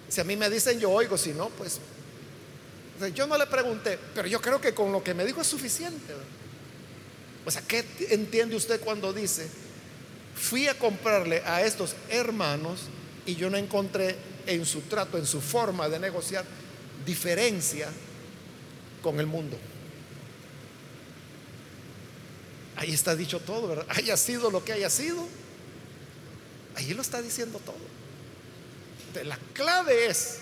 Si 0.09 0.21
a 0.21 0.25
mí 0.25 0.37
me 0.37 0.49
dicen, 0.49 0.81
yo 0.81 0.91
oigo, 0.91 1.19
si 1.19 1.31
no, 1.33 1.49
pues 1.51 1.81
yo 3.15 3.27
no 3.27 3.39
le 3.39 3.47
pregunté, 3.47 3.99
pero 4.15 4.27
yo 4.27 4.41
creo 4.41 4.61
que 4.61 4.75
con 4.75 4.91
lo 4.91 5.03
que 5.03 5.15
me 5.15 5.25
dijo 5.25 5.41
es 5.41 5.47
suficiente. 5.47 6.15
O 7.45 7.51
sea, 7.51 7.63
¿qué 7.63 7.85
entiende 8.11 8.57
usted 8.57 8.81
cuando 8.81 9.13
dice, 9.13 9.49
fui 10.35 10.67
a 10.69 10.79
comprarle 10.79 11.43
a 11.45 11.63
estos 11.63 11.95
hermanos 12.09 12.83
y 13.27 13.37
yo 13.37 13.51
no 13.51 13.57
encontré 13.57 14.17
en 14.49 14.67
su 14.67 14.81
trato, 14.83 15.19
en 15.19 15.27
su 15.27 15.41
forma 15.41 15.89
de 15.89 15.99
negociar, 15.99 16.45
diferencia 17.05 17.89
con 19.03 19.21
el 19.21 19.27
mundo? 19.27 19.59
Ahí 22.77 22.93
está 22.93 23.17
dicho 23.17 23.41
todo, 23.41 23.69
¿verdad? 23.69 23.87
Haya 23.89 24.17
sido 24.17 24.51
lo 24.51 24.65
que 24.65 24.73
haya 24.73 24.89
sido. 24.89 25.27
Ahí 26.77 26.95
lo 26.95 27.03
está 27.03 27.21
diciendo 27.21 27.61
todo. 27.65 29.25
la 29.25 29.37
clave 29.53 30.07
es 30.07 30.39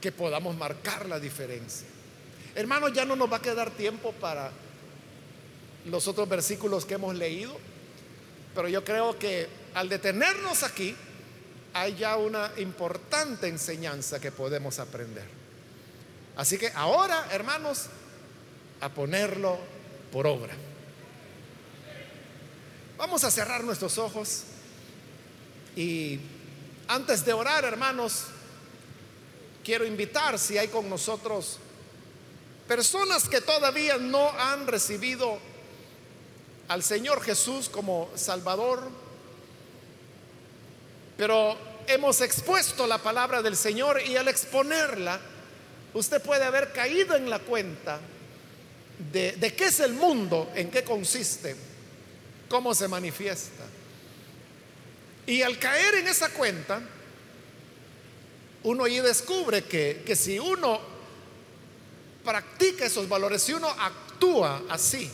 que 0.00 0.10
podamos 0.10 0.56
marcar 0.56 1.06
la 1.06 1.20
diferencia. 1.20 1.86
Hermanos, 2.54 2.92
ya 2.94 3.04
no 3.04 3.16
nos 3.16 3.30
va 3.30 3.36
a 3.36 3.42
quedar 3.42 3.70
tiempo 3.70 4.12
para 4.12 4.50
los 5.84 6.08
otros 6.08 6.28
versículos 6.28 6.86
que 6.86 6.94
hemos 6.94 7.14
leído, 7.14 7.56
pero 8.54 8.68
yo 8.68 8.82
creo 8.82 9.18
que 9.18 9.46
al 9.74 9.88
detenernos 9.88 10.62
aquí 10.62 10.96
hay 11.72 11.96
ya 11.96 12.16
una 12.16 12.50
importante 12.56 13.48
enseñanza 13.48 14.20
que 14.20 14.32
podemos 14.32 14.78
aprender. 14.78 15.24
Así 16.36 16.58
que 16.58 16.72
ahora, 16.74 17.28
hermanos, 17.30 17.86
a 18.80 18.88
ponerlo 18.88 19.58
por 20.12 20.26
obra. 20.26 20.54
Vamos 22.96 23.24
a 23.24 23.30
cerrar 23.30 23.64
nuestros 23.64 23.98
ojos 23.98 24.42
y 25.76 26.20
antes 26.88 27.24
de 27.24 27.32
orar, 27.32 27.64
hermanos, 27.64 28.24
quiero 29.64 29.84
invitar 29.84 30.38
si 30.38 30.58
hay 30.58 30.68
con 30.68 30.88
nosotros 30.90 31.58
personas 32.66 33.28
que 33.28 33.40
todavía 33.40 33.98
no 33.98 34.30
han 34.30 34.66
recibido 34.66 35.38
al 36.68 36.82
Señor 36.82 37.20
Jesús 37.22 37.68
como 37.68 38.08
Salvador, 38.14 38.88
pero 41.20 41.54
hemos 41.86 42.22
expuesto 42.22 42.86
la 42.86 42.96
palabra 42.96 43.42
del 43.42 43.54
Señor 43.54 44.00
y 44.00 44.16
al 44.16 44.28
exponerla, 44.28 45.20
usted 45.92 46.22
puede 46.22 46.44
haber 46.44 46.72
caído 46.72 47.14
en 47.14 47.28
la 47.28 47.40
cuenta 47.40 48.00
de, 49.12 49.32
de 49.32 49.54
qué 49.54 49.66
es 49.66 49.80
el 49.80 49.92
mundo, 49.92 50.50
en 50.54 50.70
qué 50.70 50.82
consiste 50.82 51.54
cómo 52.48 52.74
se 52.74 52.88
manifiesta. 52.88 53.64
Y 55.26 55.42
al 55.42 55.58
caer 55.58 55.96
en 55.96 56.08
esa 56.08 56.30
cuenta, 56.30 56.80
uno 58.62 58.84
ahí 58.84 58.98
descubre 59.00 59.64
que, 59.64 60.02
que 60.06 60.16
si 60.16 60.38
uno 60.38 60.80
practica 62.24 62.86
esos 62.86 63.06
valores, 63.06 63.42
si 63.42 63.52
uno 63.52 63.68
actúa 63.68 64.62
así, 64.70 65.10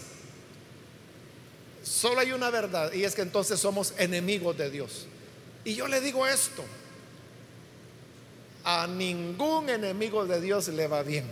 solo 1.82 2.20
hay 2.20 2.30
una 2.30 2.50
verdad 2.50 2.92
y 2.92 3.02
es 3.02 3.16
que 3.16 3.22
entonces 3.22 3.58
somos 3.58 3.92
enemigos 3.98 4.56
de 4.56 4.70
Dios. 4.70 5.08
Y 5.66 5.74
yo 5.74 5.88
le 5.88 6.00
digo 6.00 6.24
esto, 6.28 6.64
a 8.62 8.86
ningún 8.86 9.68
enemigo 9.68 10.24
de 10.24 10.40
Dios 10.40 10.68
le 10.68 10.86
va 10.86 11.02
bien. 11.02 11.24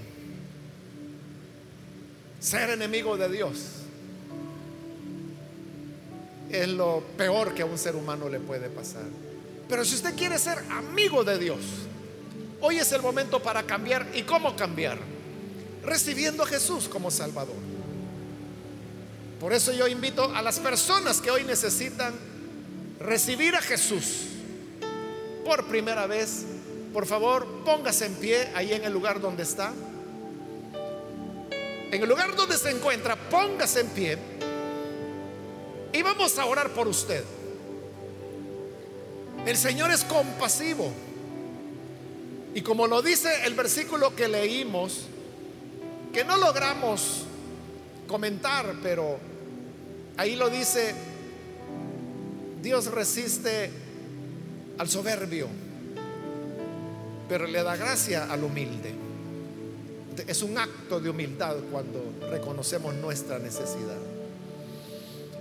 Ser 2.40 2.70
enemigo 2.70 3.16
de 3.16 3.28
Dios 3.28 3.58
es 6.50 6.66
lo 6.66 7.04
peor 7.16 7.54
que 7.54 7.62
a 7.62 7.66
un 7.66 7.78
ser 7.78 7.94
humano 7.94 8.28
le 8.28 8.40
puede 8.40 8.68
pasar. 8.70 9.04
Pero 9.68 9.84
si 9.84 9.94
usted 9.94 10.16
quiere 10.16 10.36
ser 10.36 10.58
amigo 10.68 11.22
de 11.22 11.38
Dios, 11.38 11.60
hoy 12.60 12.78
es 12.78 12.90
el 12.90 13.02
momento 13.02 13.40
para 13.40 13.62
cambiar. 13.62 14.04
¿Y 14.14 14.22
cómo 14.24 14.56
cambiar? 14.56 14.98
Recibiendo 15.84 16.42
a 16.42 16.46
Jesús 16.46 16.88
como 16.88 17.12
Salvador. 17.12 17.54
Por 19.38 19.52
eso 19.52 19.72
yo 19.72 19.86
invito 19.86 20.24
a 20.34 20.42
las 20.42 20.58
personas 20.58 21.20
que 21.20 21.30
hoy 21.30 21.44
necesitan 21.44 22.33
recibir 23.00 23.54
a 23.54 23.60
Jesús 23.60 24.26
por 25.44 25.66
primera 25.66 26.06
vez, 26.06 26.44
por 26.92 27.06
favor, 27.06 27.46
póngase 27.64 28.06
en 28.06 28.14
pie 28.14 28.48
ahí 28.54 28.72
en 28.72 28.84
el 28.84 28.92
lugar 28.92 29.20
donde 29.20 29.42
está. 29.42 29.72
En 31.90 32.02
el 32.02 32.08
lugar 32.08 32.34
donde 32.34 32.56
se 32.56 32.70
encuentra, 32.70 33.16
póngase 33.16 33.80
en 33.80 33.88
pie 33.88 34.18
y 35.94 36.02
vamos 36.02 36.36
a 36.40 36.46
orar 36.46 36.70
por 36.70 36.88
usted. 36.88 37.22
El 39.46 39.56
Señor 39.56 39.92
es 39.92 40.02
compasivo. 40.02 40.92
Y 42.52 42.62
como 42.62 42.88
lo 42.88 43.00
dice 43.00 43.44
el 43.44 43.54
versículo 43.54 44.14
que 44.16 44.26
leímos, 44.26 45.02
que 46.12 46.24
no 46.24 46.36
logramos 46.36 47.26
comentar, 48.08 48.74
pero 48.82 49.18
ahí 50.16 50.34
lo 50.34 50.50
dice, 50.50 50.94
Dios 52.64 52.86
resiste 52.86 53.70
al 54.78 54.88
soberbio, 54.88 55.48
pero 57.28 57.46
le 57.46 57.62
da 57.62 57.76
gracia 57.76 58.32
al 58.32 58.42
humilde. 58.42 58.90
Es 60.26 60.42
un 60.42 60.56
acto 60.56 60.98
de 60.98 61.10
humildad 61.10 61.56
cuando 61.70 62.02
reconocemos 62.30 62.94
nuestra 62.94 63.38
necesidad. 63.38 63.98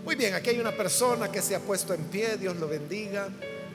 Muy 0.03 0.15
bien, 0.15 0.33
aquí 0.33 0.49
hay 0.49 0.59
una 0.59 0.73
persona 0.73 1.31
que 1.31 1.41
se 1.41 1.55
ha 1.55 1.61
puesto 1.61 1.93
en 1.93 2.03
pie, 2.03 2.35
Dios 2.35 2.57
lo 2.57 2.67
bendiga. 2.67 3.29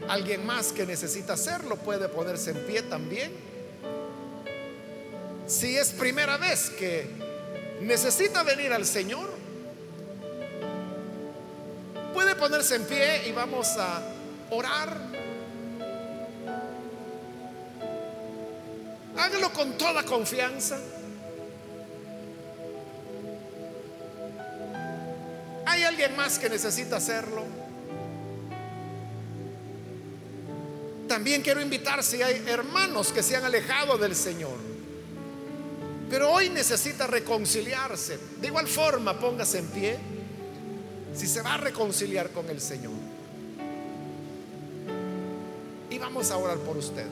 Alguien 0.09 0.45
más 0.45 0.71
que 0.71 0.85
necesita 0.85 1.33
hacerlo 1.33 1.77
puede 1.77 2.07
ponerse 2.11 2.51
en 2.51 2.67
pie 2.67 2.83
también. 2.83 3.33
Si 5.47 5.75
es 5.75 5.89
primera 5.93 6.37
vez 6.37 6.69
que 6.69 7.07
necesita 7.81 8.43
venir 8.43 8.75
al 8.75 8.85
Señor, 8.85 9.38
puede 12.19 12.35
ponerse 12.35 12.75
en 12.75 12.85
pie 12.85 13.29
y 13.29 13.33
vamos 13.33 13.77
a 13.79 14.03
orar. 14.51 14.99
Hágalo 19.17 19.53
con 19.53 19.79
toda 19.79 20.03
confianza. 20.03 20.81
¿Hay 25.65 25.85
alguien 25.85 26.17
más 26.17 26.41
que 26.41 26.51
necesita 26.51 26.97
hacerlo? 26.97 27.45
También 31.07 31.41
quiero 31.43 31.61
invitar 31.61 32.03
si 32.03 32.21
hay 32.21 32.43
hermanos 32.49 33.13
que 33.13 33.23
se 33.23 33.37
han 33.37 33.45
alejado 33.45 33.97
del 33.97 34.17
Señor, 34.17 34.59
pero 36.11 36.33
hoy 36.33 36.51
necesita 36.51 37.07
reconciliarse. 37.07 38.19
De 38.41 38.49
igual 38.49 38.67
forma, 38.67 39.17
póngase 39.21 39.59
en 39.59 39.67
pie 39.69 40.18
si 41.19 41.27
se 41.27 41.43
va 41.43 41.55
a 41.55 41.57
reconciliar 41.57 42.31
con 42.31 42.49
el 42.49 42.61
Señor. 42.61 42.93
Y 45.91 45.99
vamos 45.99 46.31
a 46.31 46.37
orar 46.37 46.59
por 46.59 46.77
usted. 46.77 47.07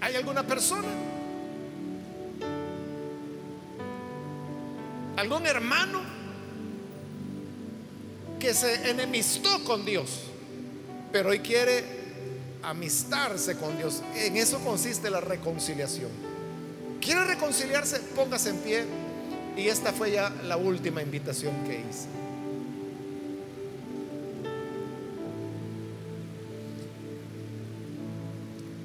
¿Hay 0.00 0.14
alguna 0.14 0.46
persona? 0.46 0.88
¿Algún 5.16 5.46
hermano? 5.46 6.12
que 8.42 8.54
se 8.54 8.90
enemistó 8.90 9.62
con 9.62 9.84
Dios, 9.84 10.22
pero 11.12 11.28
hoy 11.28 11.38
quiere 11.38 11.84
amistarse 12.64 13.56
con 13.56 13.78
Dios. 13.78 14.02
En 14.16 14.36
eso 14.36 14.58
consiste 14.58 15.08
la 15.10 15.20
reconciliación. 15.20 16.31
¿Quiere 17.02 17.24
reconciliarse? 17.24 17.98
Póngase 18.14 18.50
en 18.50 18.58
pie. 18.58 18.84
Y 19.56 19.68
esta 19.68 19.92
fue 19.92 20.12
ya 20.12 20.30
la 20.44 20.56
última 20.56 21.02
invitación 21.02 21.52
que 21.64 21.80
hice. 21.80 22.06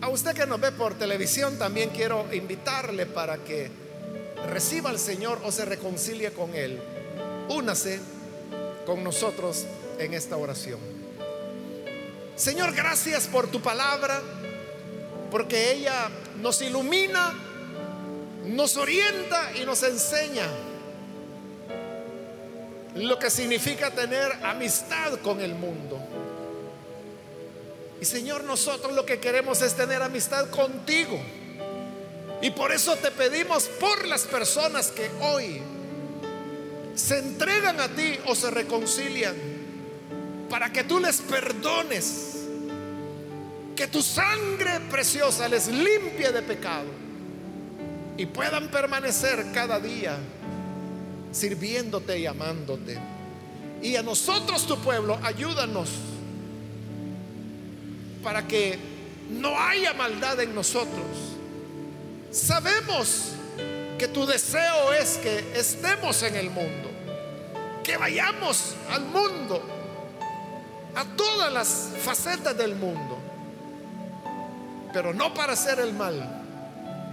A 0.01 0.09
usted 0.09 0.33
que 0.33 0.45
nos 0.45 0.59
ve 0.59 0.71
por 0.71 0.95
televisión 0.95 1.57
también 1.57 1.89
quiero 1.89 2.25
invitarle 2.33 3.05
para 3.05 3.37
que 3.37 3.69
reciba 4.49 4.89
al 4.89 4.99
Señor 4.99 5.39
o 5.43 5.51
se 5.51 5.65
reconcilie 5.65 6.31
con 6.31 6.55
Él. 6.55 6.79
Únase 7.49 7.99
con 8.85 9.03
nosotros 9.03 9.65
en 9.99 10.13
esta 10.13 10.37
oración. 10.37 10.79
Señor, 12.35 12.73
gracias 12.73 13.27
por 13.27 13.47
tu 13.47 13.61
palabra, 13.61 14.21
porque 15.31 15.73
ella 15.73 16.09
nos 16.41 16.61
ilumina, 16.61 17.33
nos 18.47 18.77
orienta 18.77 19.51
y 19.55 19.65
nos 19.65 19.83
enseña 19.83 20.47
lo 22.95 23.19
que 23.19 23.29
significa 23.29 23.91
tener 23.91 24.31
amistad 24.43 25.19
con 25.21 25.41
el 25.41 25.53
mundo. 25.53 25.99
Y 28.01 28.05
Señor, 28.05 28.43
nosotros 28.43 28.93
lo 28.93 29.05
que 29.05 29.19
queremos 29.19 29.61
es 29.61 29.75
tener 29.75 30.01
amistad 30.01 30.49
contigo. 30.49 31.19
Y 32.41 32.51
por 32.51 32.71
eso 32.71 32.95
te 32.95 33.11
pedimos 33.11 33.65
por 33.65 34.07
las 34.07 34.23
personas 34.23 34.91
que 34.91 35.09
hoy 35.21 35.61
se 36.95 37.19
entregan 37.19 37.79
a 37.79 37.89
ti 37.89 38.17
o 38.25 38.35
se 38.35 38.51
reconcilian 38.51 39.35
para 40.49 40.71
que 40.71 40.83
tú 40.83 40.99
les 40.99 41.21
perdones, 41.21 42.45
que 43.75 43.87
tu 43.87 44.01
sangre 44.01 44.79
preciosa 44.89 45.47
les 45.47 45.67
limpie 45.67 46.31
de 46.31 46.41
pecado 46.41 47.06
y 48.17 48.25
puedan 48.25 48.69
permanecer 48.69 49.51
cada 49.53 49.79
día 49.79 50.17
sirviéndote 51.31 52.19
y 52.19 52.25
amándote. 52.25 52.97
Y 53.81 53.95
a 53.95 54.01
nosotros, 54.01 54.65
tu 54.65 54.77
pueblo, 54.79 55.19
ayúdanos 55.21 55.89
para 58.23 58.47
que 58.47 58.79
no 59.29 59.57
haya 59.57 59.93
maldad 59.93 60.39
en 60.39 60.55
nosotros. 60.55 61.05
Sabemos 62.31 63.33
que 63.97 64.07
tu 64.07 64.25
deseo 64.25 64.93
es 64.93 65.17
que 65.17 65.53
estemos 65.55 66.23
en 66.23 66.35
el 66.35 66.49
mundo, 66.49 66.89
que 67.83 67.97
vayamos 67.97 68.75
al 68.91 69.01
mundo, 69.05 69.61
a 70.95 71.05
todas 71.15 71.53
las 71.53 71.89
facetas 72.01 72.57
del 72.57 72.75
mundo, 72.75 73.17
pero 74.91 75.13
no 75.13 75.33
para 75.33 75.53
hacer 75.53 75.79
el 75.79 75.93
mal, 75.93 76.36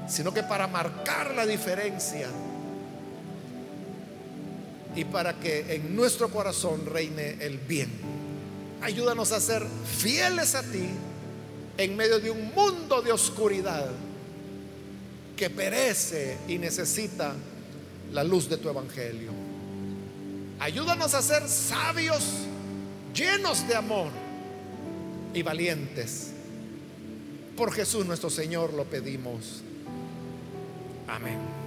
sino 0.09 0.33
que 0.33 0.43
para 0.43 0.67
marcar 0.67 1.35
la 1.35 1.47
diferencia 1.47 2.29
y 4.97 5.05
para 5.05 5.35
que 5.35 5.75
en 5.75 5.95
nuestro 5.95 6.29
corazón 6.31 6.87
reine 6.87 7.37
el 7.41 7.59
bien. 7.59 7.91
Ayúdanos 8.81 9.33
a 9.33 9.41
ser 9.41 9.63
fieles 9.85 10.55
a 10.55 10.63
ti 10.63 10.89
en 11.79 11.97
medio 11.97 12.21
de 12.21 12.31
un 12.31 12.53
mundo 12.55 13.03
de 13.03 13.13
oscuridad 13.13 13.91
que 15.37 15.51
perece 15.51 16.39
y 16.47 16.59
necesita 16.59 17.35
la 18.13 18.23
luz 18.23 18.49
de 18.49 18.57
tu 18.57 18.69
evangelio. 18.69 19.33
Ayúdanos 20.61 21.15
a 21.15 21.23
ser 21.23 21.49
sabios, 21.49 22.25
llenos 23.15 23.67
de 23.67 23.75
amor 23.75 24.11
y 25.33 25.43
valientes. 25.43 26.31
Por 27.57 27.73
Jesús 27.73 28.07
nuestro 28.07 28.31
Señor 28.31 28.73
lo 28.73 28.85
pedimos. 28.85 29.63
Amén. 31.07 31.64